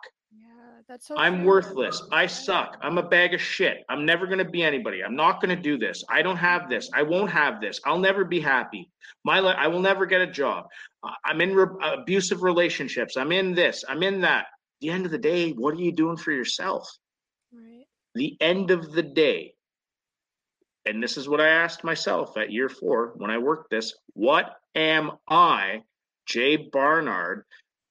[0.88, 2.02] That's so I'm worthless.
[2.10, 2.78] I suck.
[2.80, 3.84] I'm a bag of shit.
[3.90, 5.04] I'm never going to be anybody.
[5.04, 6.02] I'm not going to do this.
[6.08, 6.88] I don't have this.
[6.94, 7.78] I won't have this.
[7.84, 8.88] I'll never be happy.
[9.22, 10.64] My li- I will never get a job.
[11.02, 13.18] Uh, I'm in re- abusive relationships.
[13.18, 13.84] I'm in this.
[13.86, 14.46] I'm in that.
[14.46, 16.88] At the end of the day, what are you doing for yourself?
[17.52, 17.84] Right.
[18.14, 19.52] The end of the day.
[20.86, 24.56] And this is what I asked myself at year 4 when I worked this, what
[24.74, 25.82] am I,
[26.24, 27.44] Jay Barnard,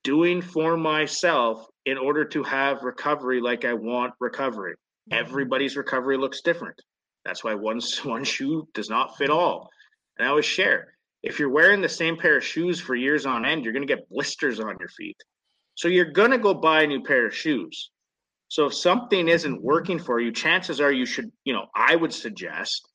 [0.04, 4.76] doing for myself in order to have recovery like I want recovery.
[5.10, 6.76] Everybody's recovery looks different.
[7.24, 9.70] That's why one, one shoe does not fit all.
[10.20, 13.46] And I always share if you're wearing the same pair of shoes for years on
[13.46, 15.16] end, you're going to get blisters on your feet.
[15.76, 17.90] So you're going to go buy a new pair of shoes.
[18.50, 22.14] So if something isn't working for you, chances are you should, you know, I would
[22.14, 22.86] suggest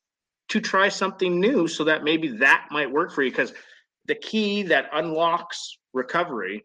[0.49, 3.53] to try something new so that maybe that might work for you because
[4.05, 6.63] the key that unlocks recovery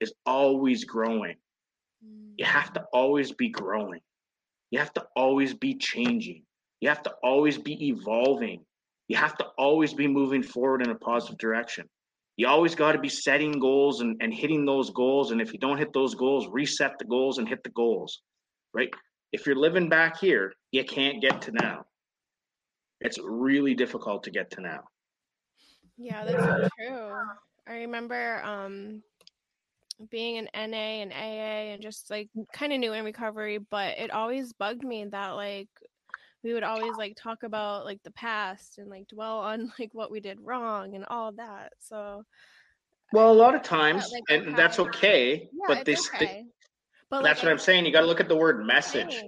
[0.00, 1.36] is always growing.
[2.38, 4.00] You have to always be growing.
[4.70, 6.42] You have to always be changing.
[6.80, 8.64] You have to always be evolving.
[9.08, 11.88] You have to always be moving forward in a positive direction.
[12.36, 15.32] You always got to be setting goals and, and hitting those goals.
[15.32, 18.22] And if you don't hit those goals, reset the goals and hit the goals,
[18.72, 18.88] right?
[19.32, 21.84] If you're living back here, you can't get to now.
[23.00, 24.80] It's really difficult to get to now.
[25.98, 27.12] Yeah, that's so true.
[27.66, 29.02] I remember um
[30.10, 34.10] being an NA and AA and just like kind of new in recovery, but it
[34.10, 35.68] always bugged me that like
[36.42, 40.10] we would always like talk about like the past and like dwell on like what
[40.10, 41.72] we did wrong and all that.
[41.80, 42.24] So
[43.12, 46.44] well, a lot of times, yeah, like, and that's okay, yeah, but they, okay.
[47.10, 47.84] but that's like, what I'm saying.
[47.84, 49.20] You got to look at the word message.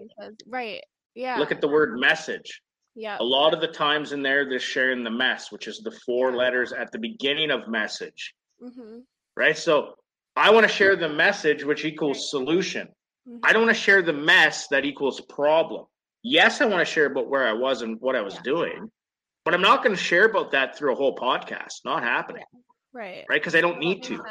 [0.47, 0.81] Right.
[1.15, 1.37] Yeah.
[1.39, 2.63] Look at the word message.
[2.95, 3.17] Yeah.
[3.19, 6.33] A lot of the times in there, they're sharing the mess, which is the four
[6.33, 8.35] letters at the beginning of message.
[8.63, 8.99] Mm-hmm.
[9.37, 9.57] Right.
[9.57, 9.95] So
[10.37, 12.89] I want to share the message, which equals solution.
[13.29, 13.39] Mm-hmm.
[13.43, 15.87] I don't want to share the mess that equals problem.
[16.23, 18.43] Yes, I want to share about where I was and what I was yeah.
[18.45, 18.91] doing,
[19.45, 21.85] but I'm not going to share about that through a whole podcast.
[21.85, 22.45] Not happening.
[22.53, 22.61] Yeah.
[22.95, 23.25] Right.
[23.29, 23.41] Right.
[23.41, 24.23] Because I don't need to.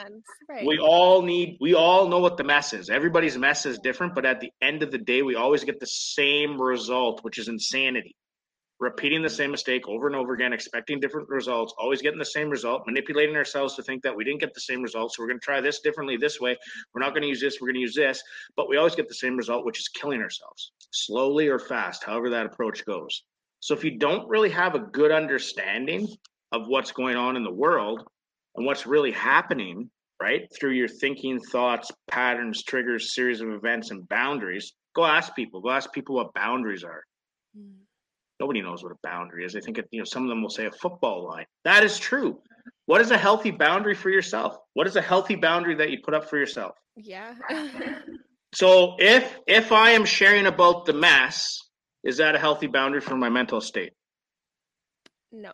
[0.48, 0.66] Right.
[0.66, 2.90] We all need, we all know what the mess is.
[2.90, 5.88] Everybody's mess is different, but at the end of the day, we always get the
[5.88, 8.16] same result, which is insanity
[8.82, 12.50] repeating the same mistake over and over again, expecting different results, always getting the same
[12.50, 15.14] result, manipulating ourselves to think that we didn't get the same result.
[15.14, 16.58] So we're going to try this differently this way.
[16.94, 17.62] We're not going to use this.
[17.62, 18.24] We're going to use this.
[18.58, 22.32] But we always get the same result, which is killing ourselves slowly or fast, however
[22.32, 23.24] that approach goes.
[23.60, 26.08] So if you don't really have a good understanding
[26.52, 28.04] of what's going on in the world
[28.56, 34.10] and what's really happening, right, through your thinking, thoughts, patterns, triggers, series of events, and
[34.10, 35.62] boundaries, go ask people.
[35.62, 37.04] Go ask people what boundaries are.
[37.56, 37.82] Mm
[38.42, 39.56] Nobody knows what a boundary is.
[39.56, 41.46] I think it, you know some of them will say a football line.
[41.64, 42.42] That is true.
[42.88, 44.58] What is a healthy boundary for yourself?
[44.74, 46.76] What is a healthy boundary that you put up for yourself?
[46.96, 47.36] Yeah.
[48.56, 51.56] so if if I am sharing about the mess,
[52.04, 53.94] is that a healthy boundary for my mental state?
[55.32, 55.54] No.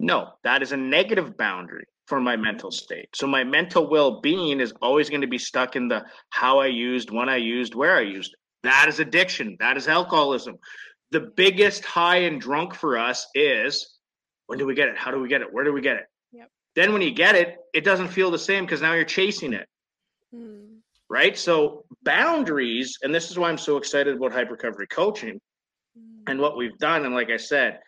[0.00, 3.10] No, that is a negative boundary for my mental state.
[3.14, 7.12] So my mental well-being is always going to be stuck in the how I used,
[7.12, 8.34] when I used, where I used.
[8.64, 9.56] That is addiction.
[9.60, 10.56] That is alcoholism
[11.10, 13.98] the biggest high and drunk for us is
[14.46, 14.96] when do we get it?
[14.96, 15.52] How do we get it?
[15.52, 16.06] Where do we get it?
[16.32, 16.48] Yep.
[16.74, 19.66] Then when you get it, it doesn't feel the same because now you're chasing it.
[20.34, 20.78] Mm.
[21.08, 21.36] Right.
[21.38, 25.40] So boundaries, and this is why I'm so excited about hype recovery coaching
[25.98, 26.22] mm.
[26.26, 27.04] and what we've done.
[27.04, 27.78] And like I said,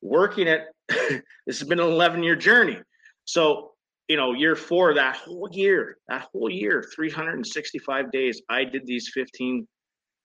[0.00, 2.78] working it, this has been an 11 year journey.
[3.24, 3.70] So,
[4.08, 9.10] you know, year four, that whole year, that whole year, 365 days, I did these
[9.14, 9.66] 15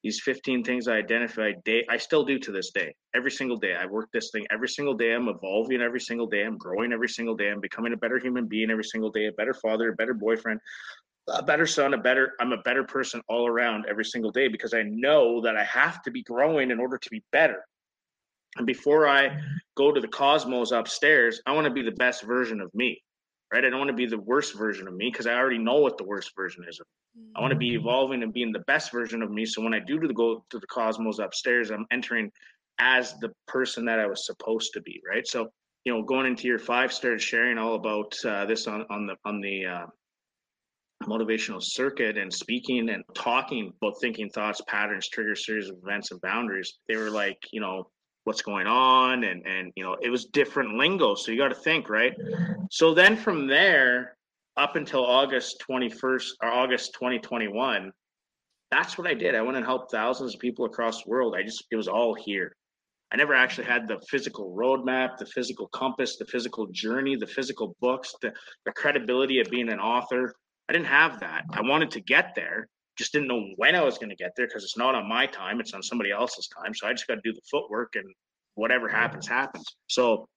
[0.07, 2.95] these 15 things I identified day I still do to this day.
[3.13, 3.75] Every single day.
[3.75, 5.11] I work this thing every single day.
[5.11, 6.43] I'm evolving every single day.
[6.43, 7.49] I'm growing every single day.
[7.49, 10.61] I'm becoming a better human being every single day, a better father, a better boyfriend,
[11.27, 14.73] a better son, a better I'm a better person all around every single day because
[14.73, 17.65] I know that I have to be growing in order to be better.
[18.55, 19.37] And before I
[19.75, 23.01] go to the cosmos upstairs, I want to be the best version of me
[23.53, 23.63] right?
[23.63, 25.97] I don't want to be the worst version of me because I already know what
[25.97, 26.79] the worst version is.
[27.35, 29.45] I want to be evolving and being the best version of me.
[29.45, 32.31] So when I do to the go to the cosmos upstairs, I'm entering
[32.79, 35.27] as the person that I was supposed to be, right?
[35.27, 35.49] So
[35.87, 39.15] you know, going into year five, started sharing all about uh, this on on the
[39.23, 39.85] on the uh,
[41.03, 46.19] motivational circuit and speaking and talking about thinking, thoughts, patterns, triggers, series of events, and
[46.21, 46.77] boundaries.
[46.87, 47.89] They were like, you know,
[48.27, 51.55] what's going on and and you know it was different lingo so you got to
[51.55, 52.13] think right?
[52.69, 54.17] So then from there
[54.57, 57.89] up until august 21st or august 2021
[58.69, 59.33] that's what i did.
[59.33, 61.35] I went and helped thousands of people across the world.
[61.37, 62.53] I just it was all here.
[63.13, 67.77] I never actually had the physical roadmap the physical compass the physical journey the physical
[67.79, 68.33] books the,
[68.65, 70.33] the credibility of being an author.
[70.67, 71.43] I didn't have that.
[71.51, 74.47] I wanted to get there just didn't know when I was going to get there
[74.47, 76.73] because it's not on my time; it's on somebody else's time.
[76.73, 78.05] So I just got to do the footwork, and
[78.55, 79.65] whatever happens, happens.
[79.87, 80.27] So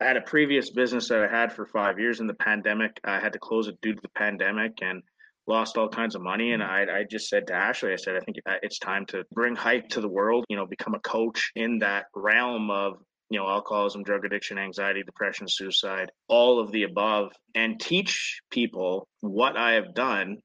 [0.00, 2.98] I had a previous business that I had for five years in the pandemic.
[3.04, 5.02] I had to close it due to the pandemic and
[5.46, 6.52] lost all kinds of money.
[6.52, 9.24] And I, I just said to Ashley, I said, I think uh, it's time to
[9.32, 10.44] bring hype to the world.
[10.48, 12.94] You know, become a coach in that realm of
[13.30, 19.08] you know alcoholism drug addiction anxiety depression suicide all of the above and teach people
[19.22, 20.36] what i have done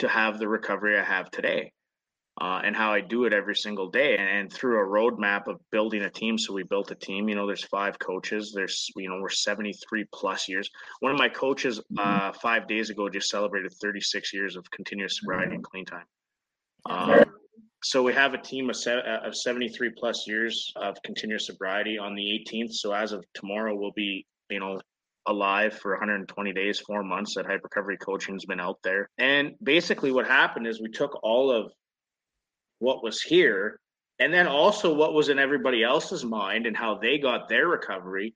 [0.00, 1.72] to have the recovery I have today.
[2.40, 5.60] Uh, and how I do it every single day, and, and, through a roadmap of
[5.70, 6.38] building a team.
[6.38, 7.28] So we built a team.
[7.28, 8.52] You know, there's five coaches.
[8.54, 10.70] There's you know we're 73 plus years.
[11.00, 11.98] One of my coaches mm-hmm.
[11.98, 16.06] uh, five days ago just celebrated 36 years of continuous sobriety and clean time.
[16.88, 17.24] Um,
[17.82, 21.98] so we have a team of, se- uh, of 73 plus years of continuous sobriety
[21.98, 22.72] on the 18th.
[22.72, 24.80] So as of tomorrow, we'll be you know
[25.30, 29.08] alive for 120 days, four months that hype recovery coaching has been out there.
[29.18, 31.72] And basically, what happened is we took all of
[32.78, 33.78] what was here
[34.18, 38.34] and then also what was in everybody else's mind and how they got their recovery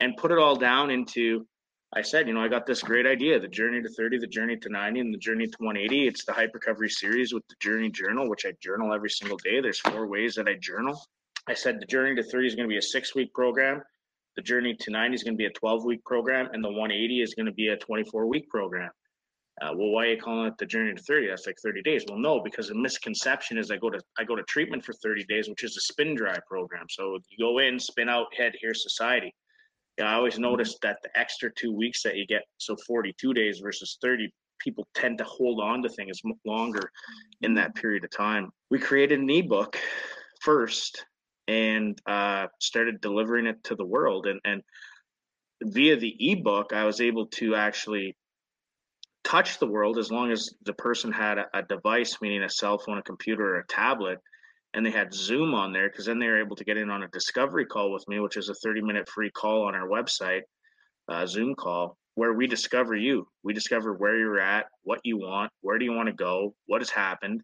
[0.00, 1.46] and put it all down into
[1.92, 4.56] I said, you know, I got this great idea the journey to 30, the journey
[4.58, 6.06] to 90, and the journey to 180.
[6.06, 9.60] It's the hype recovery series with the journey journal, which I journal every single day.
[9.60, 11.02] There's four ways that I journal.
[11.48, 13.82] I said the journey to 30 is going to be a six week program.
[14.40, 16.48] The journey to 90 is going to be a 12 week program.
[16.54, 18.88] And the 180 is going to be a 24 week program.
[19.60, 21.26] Uh, well, why are you calling it the journey to 30?
[21.26, 22.06] That's like 30 days.
[22.08, 25.24] Well, no, because the misconception is I go to I go to treatment for 30
[25.24, 26.86] days, which is a spin dry program.
[26.88, 29.34] So you go in, spin out, head, here society.
[29.98, 33.58] Yeah, I always notice that the extra two weeks that you get, so 42 days
[33.58, 36.90] versus 30, people tend to hold on to things longer
[37.42, 38.48] in that period of time.
[38.70, 39.78] We created an ebook
[40.40, 41.04] first
[41.50, 44.26] and uh, started delivering it to the world.
[44.26, 44.62] And, and
[45.60, 48.16] via the ebook, I was able to actually
[49.24, 52.78] touch the world as long as the person had a, a device, meaning a cell
[52.78, 54.18] phone, a computer, or a tablet,
[54.74, 57.02] and they had Zoom on there because then they were able to get in on
[57.02, 60.42] a discovery call with me, which is a 30 minute free call on our website,
[61.08, 63.26] uh, Zoom call, where we discover you.
[63.42, 66.80] We discover where you're at, what you want, where do you want to go, what
[66.80, 67.42] has happened,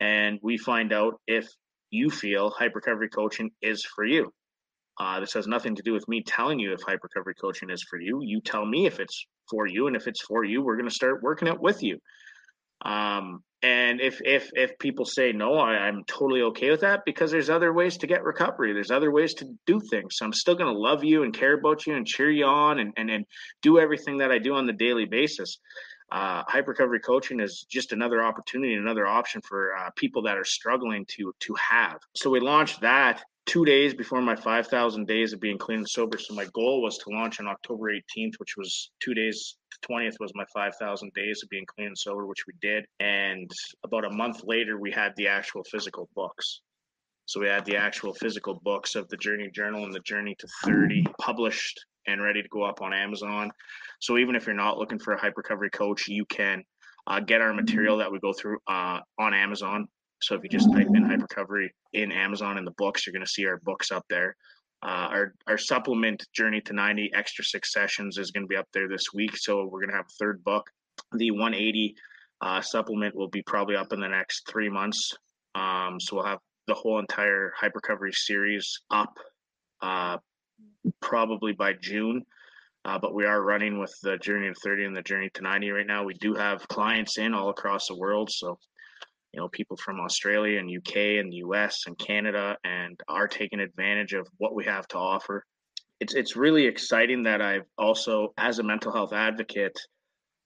[0.00, 1.48] and we find out if
[1.94, 4.32] you feel hype recovery coaching is for you.
[4.98, 7.82] Uh, this has nothing to do with me telling you if hype recovery coaching is
[7.82, 8.20] for you.
[8.22, 10.94] You tell me if it's for you, and if it's for you, we're going to
[10.94, 11.98] start working it with you.
[12.84, 17.30] Um, and if if if people say no, I, am totally okay with that because
[17.30, 18.74] there's other ways to get recovery.
[18.74, 20.16] There's other ways to do things.
[20.16, 22.78] So I'm still going to love you and care about you and cheer you on
[22.78, 23.24] and, and and
[23.62, 25.58] do everything that I do on the daily basis.
[26.10, 30.44] Uh, hype recovery coaching is just another opportunity, another option for uh, people that are
[30.44, 31.98] struggling to to have.
[32.14, 36.18] So we launched that two days before my 5,000 days of being clean and sober.
[36.18, 39.56] So my goal was to launch on October 18th, which was two days.
[39.82, 42.86] The 20th was my 5,000 days of being clean and sober, which we did.
[43.00, 43.50] And
[43.84, 46.60] about a month later, we had the actual physical books.
[47.26, 50.48] So we had the actual physical books of the Journey Journal and the Journey to
[50.64, 53.50] 30 published and ready to go up on Amazon.
[54.00, 56.62] So even if you're not looking for a hype recovery coach, you can
[57.06, 59.88] uh, get our material that we go through uh, on Amazon.
[60.20, 63.24] So if you just type in hype recovery in Amazon in the books, you're going
[63.24, 64.36] to see our books up there.
[64.82, 68.68] Uh, our our supplement Journey to 90 Extra Six Sessions is going to be up
[68.74, 69.36] there this week.
[69.36, 70.68] So we're going to have a third book.
[71.12, 71.94] The 180
[72.42, 75.12] uh, supplement will be probably up in the next three months.
[75.54, 79.18] Um, so we'll have the whole entire hype recovery series up
[79.82, 80.18] uh,
[81.00, 82.22] probably by June.
[82.86, 85.70] Uh, but we are running with the Journey to 30 and the Journey to 90
[85.70, 86.04] right now.
[86.04, 88.30] We do have clients in all across the world.
[88.30, 88.58] So
[89.34, 93.58] you know people from Australia and UK and the US and Canada and are taking
[93.58, 95.44] advantage of what we have to offer.
[95.98, 99.76] It's it's really exciting that I've also as a mental health advocate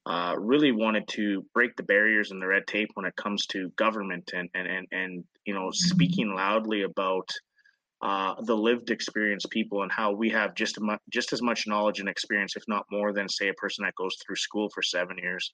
[0.07, 3.69] uh, really wanted to break the barriers and the red tape when it comes to
[3.77, 7.29] government and and and, and you know speaking loudly about
[8.03, 12.01] uh, the lived experience people and how we have just mu- just as much knowledge
[12.01, 15.17] and experience, if not more, than say a person that goes through school for seven
[15.19, 15.53] years.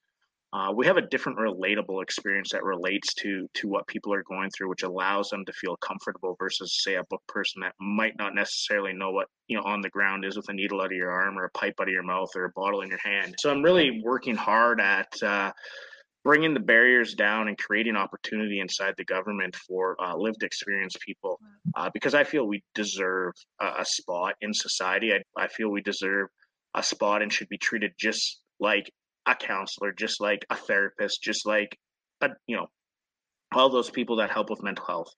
[0.53, 4.51] Uh, we have a different relatable experience that relates to to what people are going
[4.51, 8.35] through which allows them to feel comfortable versus say a book person that might not
[8.35, 11.11] necessarily know what you know on the ground is with a needle out of your
[11.11, 13.35] arm or a pipe out of your mouth or a bottle in your hand.
[13.39, 15.51] So i'm really working hard at uh,
[16.25, 21.39] bringing the barriers down and creating opportunity inside the government for uh, lived experience people
[21.77, 25.83] uh, because i feel we deserve a, a spot in society I, I feel we
[25.83, 26.29] deserve
[26.75, 28.91] a spot and should be treated just like
[29.27, 31.77] a counselor, just like a therapist, just like
[32.21, 32.67] a, you know,
[33.53, 35.15] all those people that help with mental health.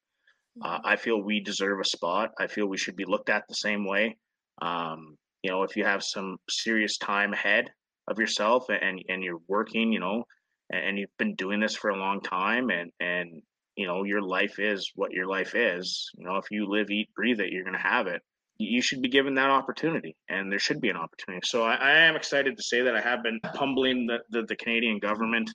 [0.63, 0.87] Uh, mm-hmm.
[0.87, 2.33] I feel we deserve a spot.
[2.39, 4.17] I feel we should be looked at the same way.
[4.63, 7.71] Um, you know, if you have some serious time ahead
[8.09, 10.25] of yourself and and you're working, you know,
[10.71, 13.43] and you've been doing this for a long time, and and
[13.77, 16.11] you know your life is what your life is.
[16.17, 18.23] You know, if you live, eat, breathe it, you're gonna have it
[18.59, 21.91] you should be given that opportunity and there should be an opportunity so i, I
[21.91, 25.51] am excited to say that i have been humbling the, the, the, canadian government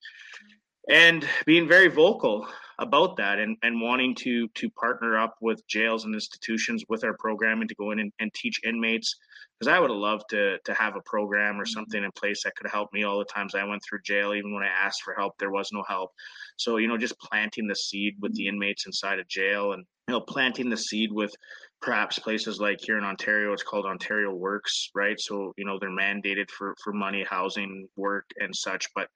[0.89, 2.47] and being very vocal
[2.81, 7.15] about that and, and wanting to to partner up with jails and institutions with our
[7.17, 9.15] program and to go in and, and teach inmates.
[9.57, 11.71] Because i would have loved to to have a program or mm-hmm.
[11.71, 14.53] something in place that could help me all the times i went through jail even
[14.53, 16.11] when i asked for help there was no help.
[16.57, 18.55] So you know just planting the seed with the mm-hmm.
[18.55, 21.33] inmates inside of jail and you know planting the seed with
[21.81, 25.19] perhaps places like here in Ontario, it's called Ontario Works, right?
[25.19, 29.07] So you know they're mandated for for money, housing, work, and such, but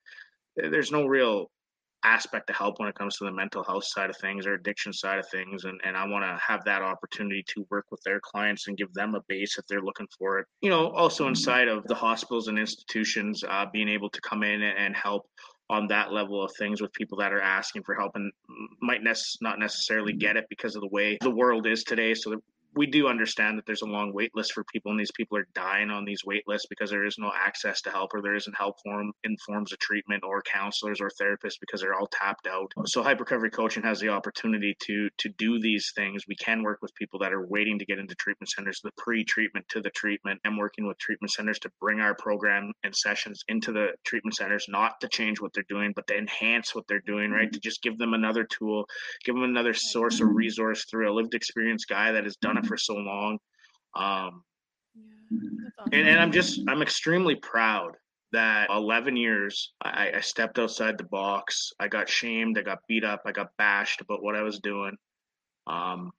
[0.64, 1.50] eh, there's no real
[2.06, 4.94] aspect to help when it comes to the mental health side of things or addiction
[4.94, 8.20] side of things and, and i want to have that opportunity to work with their
[8.22, 11.30] clients and give them a base if they're looking for it you know also mm-hmm.
[11.30, 15.26] inside of the hospitals and institutions uh, being able to come in and help
[15.70, 18.32] on that level of things with people that are asking for help and
[18.82, 22.40] might ne- not necessarily get it because of the way the world is today so
[22.76, 25.48] we do understand that there's a long wait list for people and these people are
[25.56, 28.56] dying on these wait lists because there is no access to help or there isn't
[28.58, 32.48] help for them in forms of treatment or counselors or therapists because they're all tapped
[32.48, 32.72] out.
[32.86, 36.26] So hype recovery coaching has the opportunity to to do these things.
[36.28, 39.66] We can work with people that are waiting to get into treatment centers the pre-treatment
[39.70, 43.72] to the treatment and working with treatment centers to bring our program and sessions into
[43.72, 47.32] the treatment centers not to change what they're doing but to enhance what they're doing
[47.32, 47.44] right?
[47.44, 47.54] Mm-hmm.
[47.54, 48.86] To just give them another tool
[49.24, 50.36] give them another source or mm-hmm.
[50.36, 53.40] resource through a lived experience guy that has done it for so long.
[53.96, 54.44] Um,
[54.96, 55.94] yeah, awesome.
[55.94, 57.96] and, and I'm just, I'm extremely proud
[58.32, 61.72] that 11 years I, I, stepped outside the box.
[61.80, 64.98] I got shamed, I got beat up, I got bashed about what I was doing,
[65.68, 66.12] um,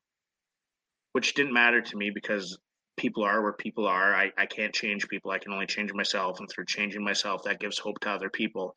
[1.13, 2.59] which didn't matter to me because
[2.97, 4.15] people are where people are.
[4.15, 5.31] I, I can't change people.
[5.31, 6.41] I can only change myself.
[6.41, 8.75] And through changing myself, that gives hope to other people.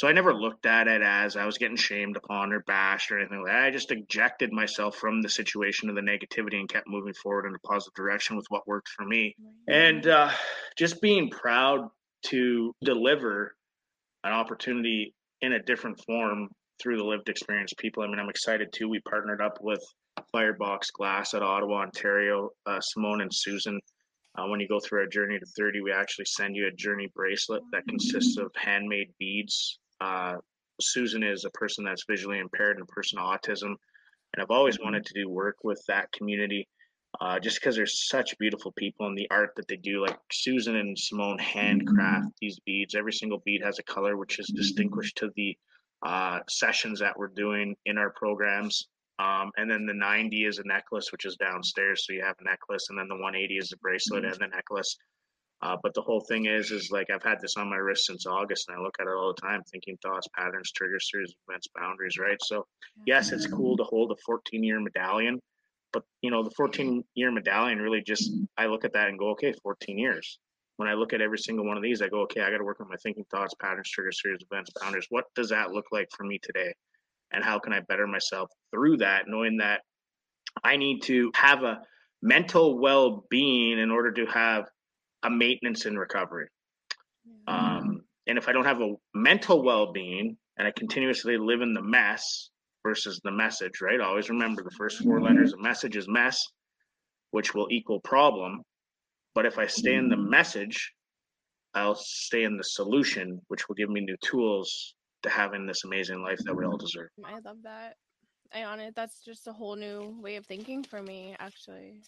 [0.00, 3.18] So I never looked at it as I was getting shamed upon or bashed or
[3.18, 3.64] anything like that.
[3.64, 7.54] I just ejected myself from the situation of the negativity and kept moving forward in
[7.54, 9.36] a positive direction with what worked for me.
[9.68, 10.30] And uh,
[10.78, 11.90] just being proud
[12.28, 13.54] to deliver
[14.24, 16.48] an opportunity in a different form
[16.82, 18.02] through the lived experience people.
[18.02, 18.88] I mean, I'm excited too.
[18.88, 19.84] We partnered up with
[20.32, 22.48] Firebox Glass at Ottawa, Ontario.
[22.64, 23.78] Uh, Simone and Susan
[24.38, 27.08] uh, when you go through our journey to 30, we actually send you a journey
[27.14, 30.36] bracelet that consists of handmade beads uh,
[30.80, 33.74] Susan is a person that's visually impaired and a person with autism,
[34.32, 34.84] and I've always mm-hmm.
[34.84, 36.68] wanted to do work with that community.
[37.20, 40.00] Uh, just because there's such beautiful people in the art that they do.
[40.00, 42.94] Like Susan and Simone handcraft these beads.
[42.94, 45.58] Every single bead has a color which is distinguished to the
[46.06, 48.86] uh, sessions that we're doing in our programs.
[49.18, 52.06] Um, and then the 90 is a necklace, which is downstairs.
[52.06, 54.32] So you have a necklace, and then the 180 is a bracelet mm-hmm.
[54.32, 54.96] and the necklace.
[55.62, 58.26] Uh, but the whole thing is, is like I've had this on my wrist since
[58.26, 61.68] August, and I look at it all the time, thinking thoughts, patterns, triggers, series, events,
[61.74, 62.16] boundaries.
[62.18, 62.38] Right.
[62.42, 62.66] So
[63.06, 65.38] yes, it's cool to hold a 14 year medallion,
[65.92, 69.30] but you know the 14 year medallion really just I look at that and go,
[69.30, 70.38] okay, 14 years.
[70.78, 72.64] When I look at every single one of these, I go, okay, I got to
[72.64, 75.06] work on my thinking, thoughts, patterns, triggers, series, events, boundaries.
[75.10, 76.72] What does that look like for me today?
[77.32, 79.82] And how can I better myself through that, knowing that
[80.64, 81.82] I need to have a
[82.22, 84.64] mental well being in order to have
[85.22, 86.48] a maintenance and recovery.
[87.46, 91.74] Um, and if I don't have a mental well being and I continuously live in
[91.74, 92.50] the mess
[92.82, 94.00] versus the message, right?
[94.00, 95.26] Always remember the first four mm-hmm.
[95.26, 96.42] letters of message is mess,
[97.30, 98.62] which will equal problem.
[99.34, 100.30] But if I stay in the mm-hmm.
[100.30, 100.92] message,
[101.74, 106.22] I'll stay in the solution, which will give me new tools to having this amazing
[106.22, 106.84] life that we all mm-hmm.
[106.84, 107.08] deserve.
[107.24, 107.94] I love that.
[108.52, 108.94] I on it.
[108.94, 112.02] That's just a whole new way of thinking for me, actually.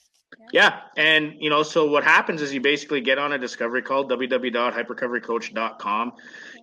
[0.52, 0.80] Yeah.
[0.96, 6.12] And, you know, so what happens is you basically get on a discovery call, www.hyperecoverycoach.com.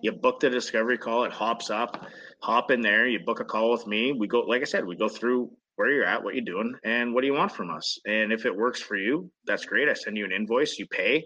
[0.02, 2.06] You book the discovery call, it hops up,
[2.42, 4.12] hop in there, you book a call with me.
[4.12, 7.14] We go, like I said, we go through where you're at, what you're doing, and
[7.14, 7.98] what do you want from us.
[8.06, 9.88] And if it works for you, that's great.
[9.88, 11.24] I send you an invoice, you pay,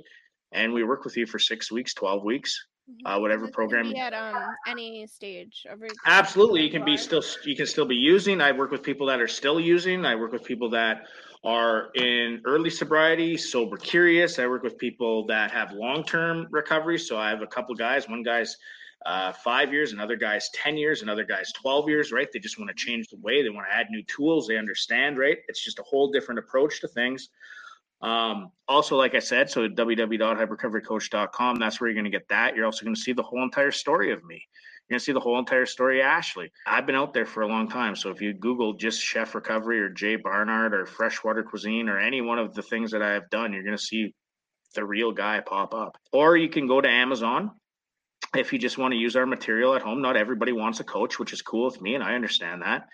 [0.52, 2.66] and we work with you for six weeks, 12 weeks.
[2.90, 3.06] Mm-hmm.
[3.06, 4.34] Uh, whatever program at um,
[4.68, 8.70] any stage of absolutely you can be still you can still be using i work
[8.70, 11.06] with people that are still using i work with people that
[11.44, 14.38] are in early sobriety, sober curious.
[14.38, 16.98] I work with people that have long term recovery.
[16.98, 18.08] So I have a couple guys.
[18.08, 18.56] One guy's
[19.04, 22.26] uh, five years, another guy's 10 years, another guy's 12 years, right?
[22.32, 24.46] They just want to change the way, they want to add new tools.
[24.46, 25.36] They understand, right?
[25.48, 27.28] It's just a whole different approach to things.
[28.02, 32.54] Um, also, like I said, so www.hyperecoverycoach.com, that's where you're going to get that.
[32.54, 34.42] You're also going to see the whole entire story of me.
[34.88, 36.52] You're gonna see the whole entire story of Ashley.
[36.66, 37.96] I've been out there for a long time.
[37.96, 42.20] So if you Google just chef recovery or Jay Barnard or freshwater cuisine or any
[42.20, 44.12] one of the things that I've done, you're gonna see
[44.74, 45.96] the real guy pop up.
[46.12, 47.52] Or you can go to Amazon
[48.36, 50.02] if you just want to use our material at home.
[50.02, 52.86] Not everybody wants a coach, which is cool with me, and I understand that.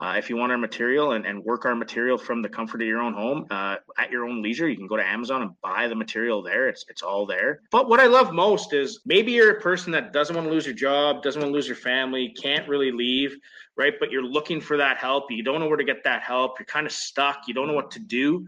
[0.00, 2.86] Uh, if you want our material and, and work our material from the comfort of
[2.86, 5.88] your own home uh, at your own leisure, you can go to Amazon and buy
[5.88, 6.68] the material there.
[6.68, 7.62] It's it's all there.
[7.72, 10.66] But what I love most is maybe you're a person that doesn't want to lose
[10.66, 13.36] your job, doesn't want to lose your family, can't really leave,
[13.76, 13.94] right?
[13.98, 15.32] But you're looking for that help.
[15.32, 16.60] You don't know where to get that help.
[16.60, 17.48] You're kind of stuck.
[17.48, 18.46] You don't know what to do.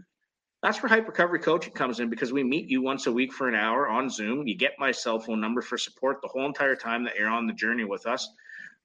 [0.63, 3.49] That's where Hyper Recovery Coaching comes in because we meet you once a week for
[3.49, 4.47] an hour on Zoom.
[4.47, 7.47] You get my cell phone number for support the whole entire time that you're on
[7.47, 8.29] the journey with us.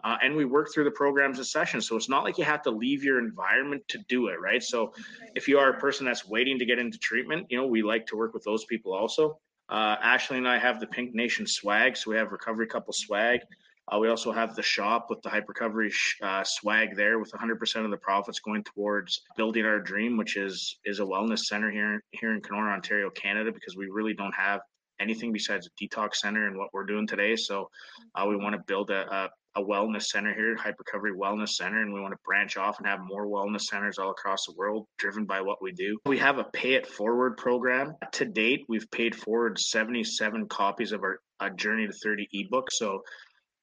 [0.05, 1.89] Uh, and we work through the programs and sessions.
[1.89, 4.63] So it's not like you have to leave your environment to do it, right?
[4.63, 4.93] So
[5.35, 8.07] if you are a person that's waiting to get into treatment, you know, we like
[8.07, 9.39] to work with those people also.
[9.69, 11.97] Uh, Ashley and I have the Pink Nation swag.
[11.97, 13.41] So we have Recovery Couple swag.
[13.89, 17.31] Uh, we also have the shop with the hype recovery sh- uh, swag there, with
[17.31, 21.71] 100% of the profits going towards building our dream, which is is a wellness center
[21.71, 24.61] here here in Kenora, Ontario, Canada, because we really don't have
[24.99, 27.37] anything besides a detox center and what we're doing today.
[27.37, 27.71] So
[28.15, 31.81] uh, we want to build a, a, a wellness center here, Hype Recovery Wellness Center,
[31.81, 34.87] and we want to branch off and have more wellness centers all across the world,
[34.99, 35.99] driven by what we do.
[36.07, 37.95] We have a pay it forward program.
[38.13, 42.71] To date, we've paid forward 77 copies of our a Journey to 30 ebook.
[42.71, 43.03] So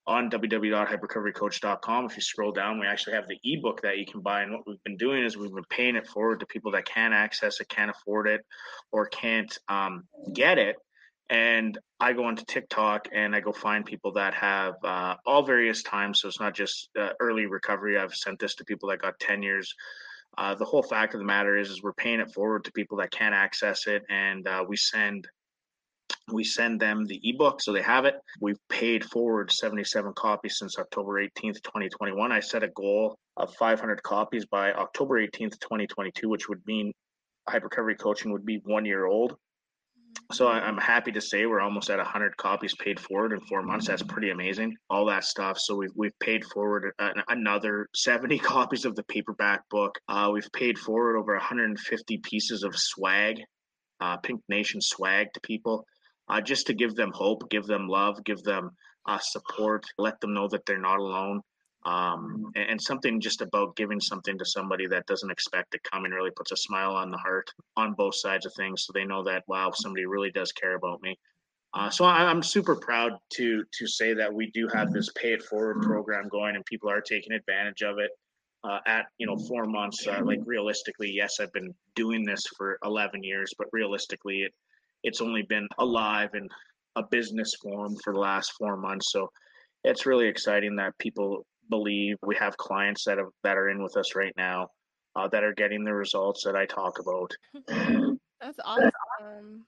[0.06, 2.06] on www.hyperecoverycoach.com.
[2.06, 4.44] If you scroll down, we actually have the ebook that you can buy.
[4.44, 7.14] And what we've been doing is we've been paying it forward to people that can't
[7.14, 8.42] access it, can't afford it,
[8.92, 10.76] or can't um, get it.
[11.30, 15.82] And I go onto TikTok and I go find people that have uh, all various
[15.82, 16.22] times.
[16.22, 17.98] So it's not just uh, early recovery.
[17.98, 19.74] I've sent this to people that got 10 years.
[20.38, 22.98] Uh, the whole fact of the matter is, is we're paying it forward to people
[22.98, 25.28] that can't access it, and uh, we send
[26.32, 28.16] we send them the ebook so they have it.
[28.40, 32.32] We've paid forward 77 copies since October 18th, 2021.
[32.32, 36.94] I set a goal of 500 copies by October 18th, 2022, which would mean
[37.50, 39.36] hype recovery coaching would be one year old.
[40.32, 43.88] So I'm happy to say we're almost at 100 copies paid forward in four months.
[43.88, 44.76] That's pretty amazing.
[44.90, 45.60] All that stuff.
[45.60, 46.92] So we've we've paid forward
[47.30, 49.98] another 70 copies of the paperback book.
[50.08, 53.42] Uh, we've paid forward over 150 pieces of swag,
[54.02, 55.86] uh, Pink Nation swag to people
[56.28, 58.72] uh, just to give them hope, give them love, give them
[59.08, 61.42] uh, support, let them know that they're not alone.
[61.86, 66.12] Um, and, and, something just about giving something to somebody that doesn't expect it coming
[66.12, 68.86] really puts a smile on the heart on both sides of things.
[68.86, 71.18] So they know that, wow, somebody really does care about me.
[71.74, 75.34] Uh, so I, am super proud to to say that we do have this pay
[75.34, 78.12] it forward program going, and people are taking advantage of it.
[78.64, 82.78] Uh, at you know four months, uh, like realistically, yes, I've been doing this for
[82.86, 84.54] 11 years, but realistically, it
[85.04, 86.48] it's only been alive in
[86.96, 89.12] a business form for the last four months.
[89.12, 89.32] So
[89.84, 93.98] it's really exciting that people believe we have clients that have that are in with
[93.98, 94.68] us right now
[95.16, 97.32] uh, that are getting the results that I talk about.
[98.42, 99.66] That's awesome.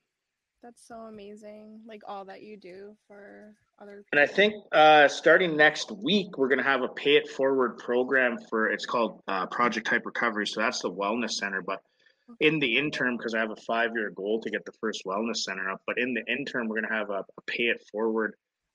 [0.61, 1.81] That's so amazing.
[1.87, 4.07] Like all that you do for other people.
[4.13, 7.77] And I think uh, starting next week, we're going to have a pay it forward
[7.77, 10.47] program for it's called uh, Project Hype Recovery.
[10.47, 11.61] So that's the wellness center.
[11.61, 11.81] But
[12.39, 15.37] in the interim, because I have a five year goal to get the first wellness
[15.37, 18.33] center up, but in the interim, we're going to have a, a, pay it forward.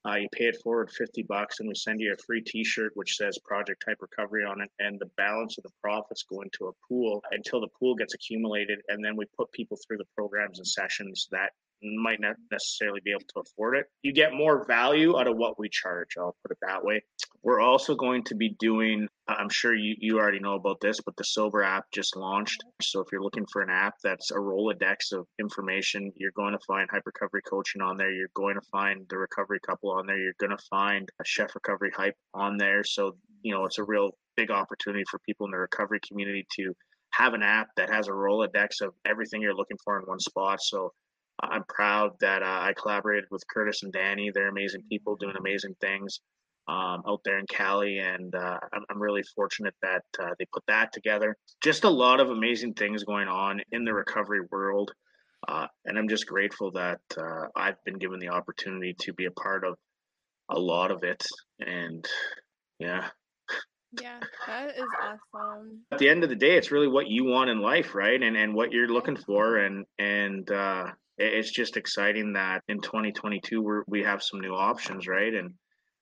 [0.09, 3.16] Uh, you pay it forward 50 bucks and we send you a free t-shirt which
[3.16, 6.72] says project hype recovery on it and the balance of the profits go into a
[6.88, 10.66] pool until the pool gets accumulated and then we put people through the programs and
[10.66, 11.51] sessions that
[11.83, 13.87] might not necessarily be able to afford it.
[14.03, 16.11] You get more value out of what we charge.
[16.18, 17.03] I'll put it that way.
[17.43, 21.16] We're also going to be doing, I'm sure you, you already know about this, but
[21.16, 22.62] the Silver app just launched.
[22.83, 26.64] So if you're looking for an app that's a Rolodex of information, you're going to
[26.66, 28.12] find Hype Recovery Coaching on there.
[28.12, 30.18] You're going to find the Recovery Couple on there.
[30.18, 32.85] You're going to find a Chef Recovery Hype on there.
[32.85, 36.74] So, you know, it's a real big opportunity for people in the recovery community to
[37.12, 40.62] have an app that has a Rolodex of everything you're looking for in one spot.
[40.62, 40.93] So
[41.43, 44.30] I'm proud that uh, I collaborated with Curtis and Danny.
[44.32, 46.20] They're amazing people doing amazing things
[46.68, 50.62] um, out there in Cali, and uh, I'm, I'm, really fortunate that uh, they put
[50.68, 51.36] that together.
[51.62, 54.93] Just a lot of amazing things going on in the recovery world,
[55.49, 59.30] uh, and I'm just grateful that uh, I've been given the opportunity to be a
[59.32, 59.76] part of
[60.51, 61.24] a lot of it.
[61.59, 62.07] And
[62.78, 63.09] yeah.
[64.01, 64.84] Yeah, that is
[65.34, 65.80] awesome.
[65.91, 68.22] At the end of the day, it's really what you want in life, right?
[68.22, 70.86] And and what you're looking for, and and uh,
[71.20, 75.34] it's just exciting that in 2022 we we have some new options, right?
[75.34, 75.52] And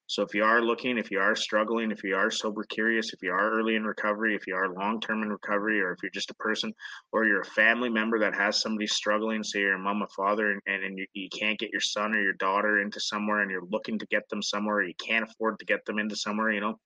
[0.07, 3.23] so if you are looking, if you are struggling, if you are sober curious, if
[3.23, 6.11] you are early in recovery, if you are long term in recovery, or if you're
[6.11, 6.73] just a person
[7.13, 10.53] or you're a family member that has somebody struggling, say you're a mom or father,
[10.53, 13.51] and, and, and you, you can't get your son or your daughter into somewhere and
[13.51, 16.61] you're looking to get them somewhere, you can't afford to get them into somewhere, you
[16.61, 16.79] know,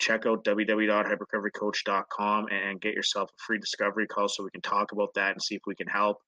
[0.00, 5.14] check out www.hyperecoverycoach.com and get yourself a free discovery call so we can talk about
[5.14, 6.18] that and see if we can help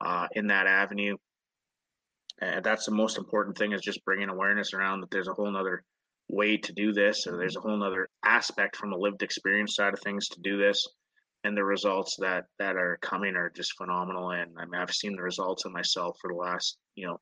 [0.00, 1.16] uh, in that avenue.
[2.40, 5.50] And that's the most important thing is just bringing awareness around that there's a whole
[5.50, 5.84] nother
[6.28, 9.94] way to do this, or there's a whole nother aspect from a lived experience side
[9.94, 10.86] of things to do this.
[11.44, 14.30] And the results that that are coming are just phenomenal.
[14.30, 17.20] And I mean, I've seen the results of myself for the last, you know,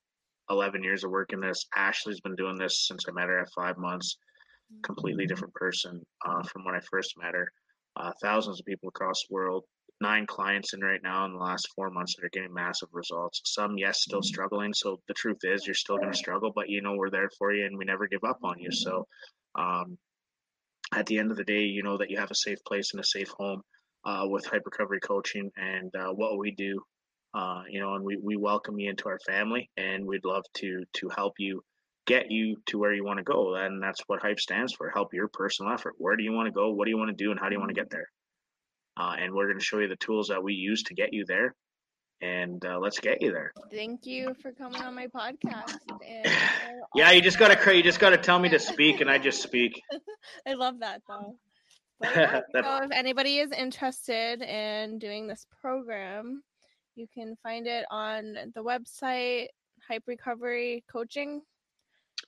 [0.51, 1.67] 11 years of working this.
[1.77, 4.17] Ashley's been doing this since I met her at five months.
[4.83, 7.51] Completely different person uh, from when I first met her.
[7.97, 9.65] Uh, thousands of people across the world
[10.05, 13.41] nine clients in right now in the last four months that are getting massive results.
[13.47, 14.35] Some, yes, still mm-hmm.
[14.35, 14.75] struggling.
[14.75, 17.53] So the truth is, you're still going to struggle, but you know we're there for
[17.53, 18.71] you and we never give up on you.
[18.71, 19.07] So
[19.55, 19.97] um,
[20.95, 23.01] at the end of the day, you know that you have a safe place and
[23.01, 23.63] a safe home
[24.05, 26.83] uh, with Hype Recovery Coaching and uh, what we do.
[27.33, 30.85] Uh, you know, and we, we welcome you into our family, and we'd love to
[30.93, 31.63] to help you
[32.07, 33.55] get you to where you want to go.
[33.55, 35.95] And that's what hype stands for help your personal effort.
[35.97, 36.71] Where do you want to go?
[36.71, 37.31] What do you want to do?
[37.31, 38.07] And how do you want to get there?
[38.97, 41.25] Uh, and we're going to show you the tools that we use to get you
[41.27, 41.55] there.
[42.21, 43.53] And uh, let's get you there.
[43.73, 45.77] Thank you for coming on my podcast.
[46.07, 46.27] And
[46.95, 49.81] yeah, you just gotta you just gotta tell me to speak, and I just speak.
[50.47, 51.37] I love that though.
[52.03, 56.43] Yeah, so if anybody is interested in doing this program,
[56.95, 59.47] you can find it on the website
[59.89, 61.43] Hype Recovery Coaching.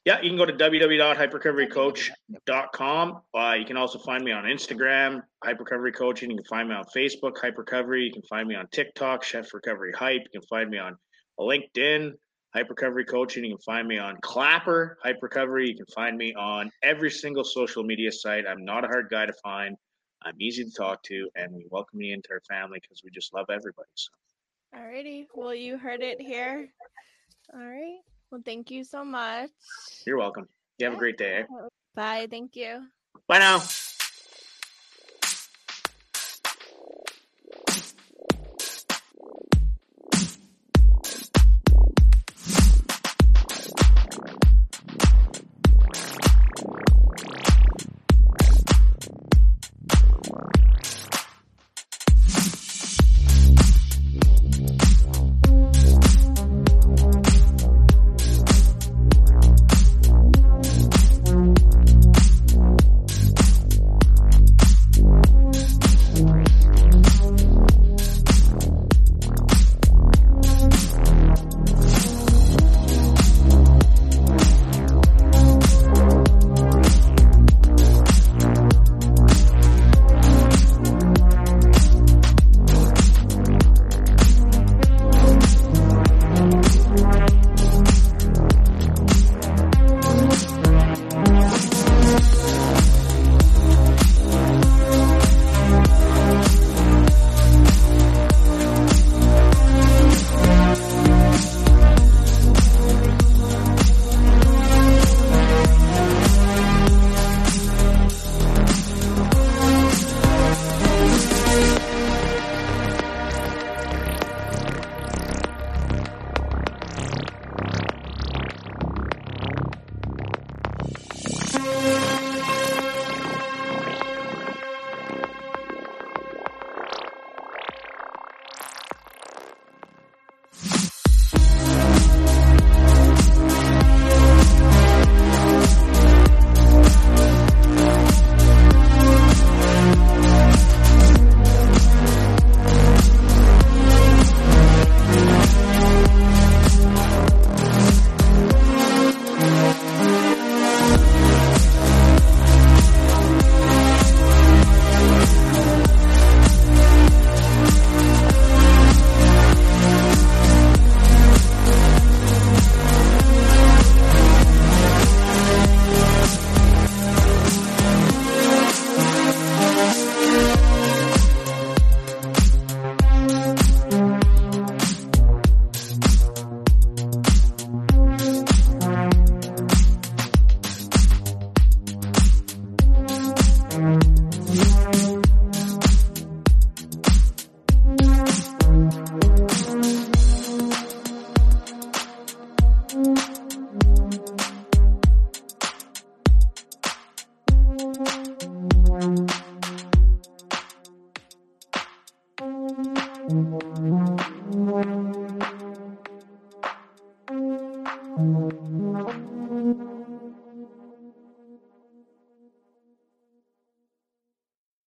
[0.06, 3.22] Yeah, you can go to www.hyperecoverycoach.com.
[3.34, 6.30] Uh, you can also find me on Instagram, Hype Recovery Coaching.
[6.30, 8.04] You can find me on Facebook, Hype Recovery.
[8.04, 10.22] You can find me on TikTok, Chef Recovery Hype.
[10.32, 10.96] You can find me on
[11.40, 12.12] LinkedIn,
[12.54, 13.46] Hype Recovery Coaching.
[13.46, 15.70] You can find me on Clapper, Hype Recovery.
[15.70, 18.46] You can find me on every single social media site.
[18.46, 19.76] I'm not a hard guy to find.
[20.22, 23.34] I'm easy to talk to, and we welcome you into our family because we just
[23.34, 23.88] love everybody.
[23.94, 24.12] So.
[24.72, 25.26] Alrighty.
[25.34, 26.68] Well, you heard it here.
[27.52, 27.98] All right.
[28.30, 29.50] Well, thank you so much.
[30.06, 30.48] You're welcome.
[30.78, 31.40] You have a great day.
[31.40, 31.68] Eh?
[31.94, 32.26] Bye.
[32.30, 32.86] Thank you.
[33.28, 33.62] Bye now.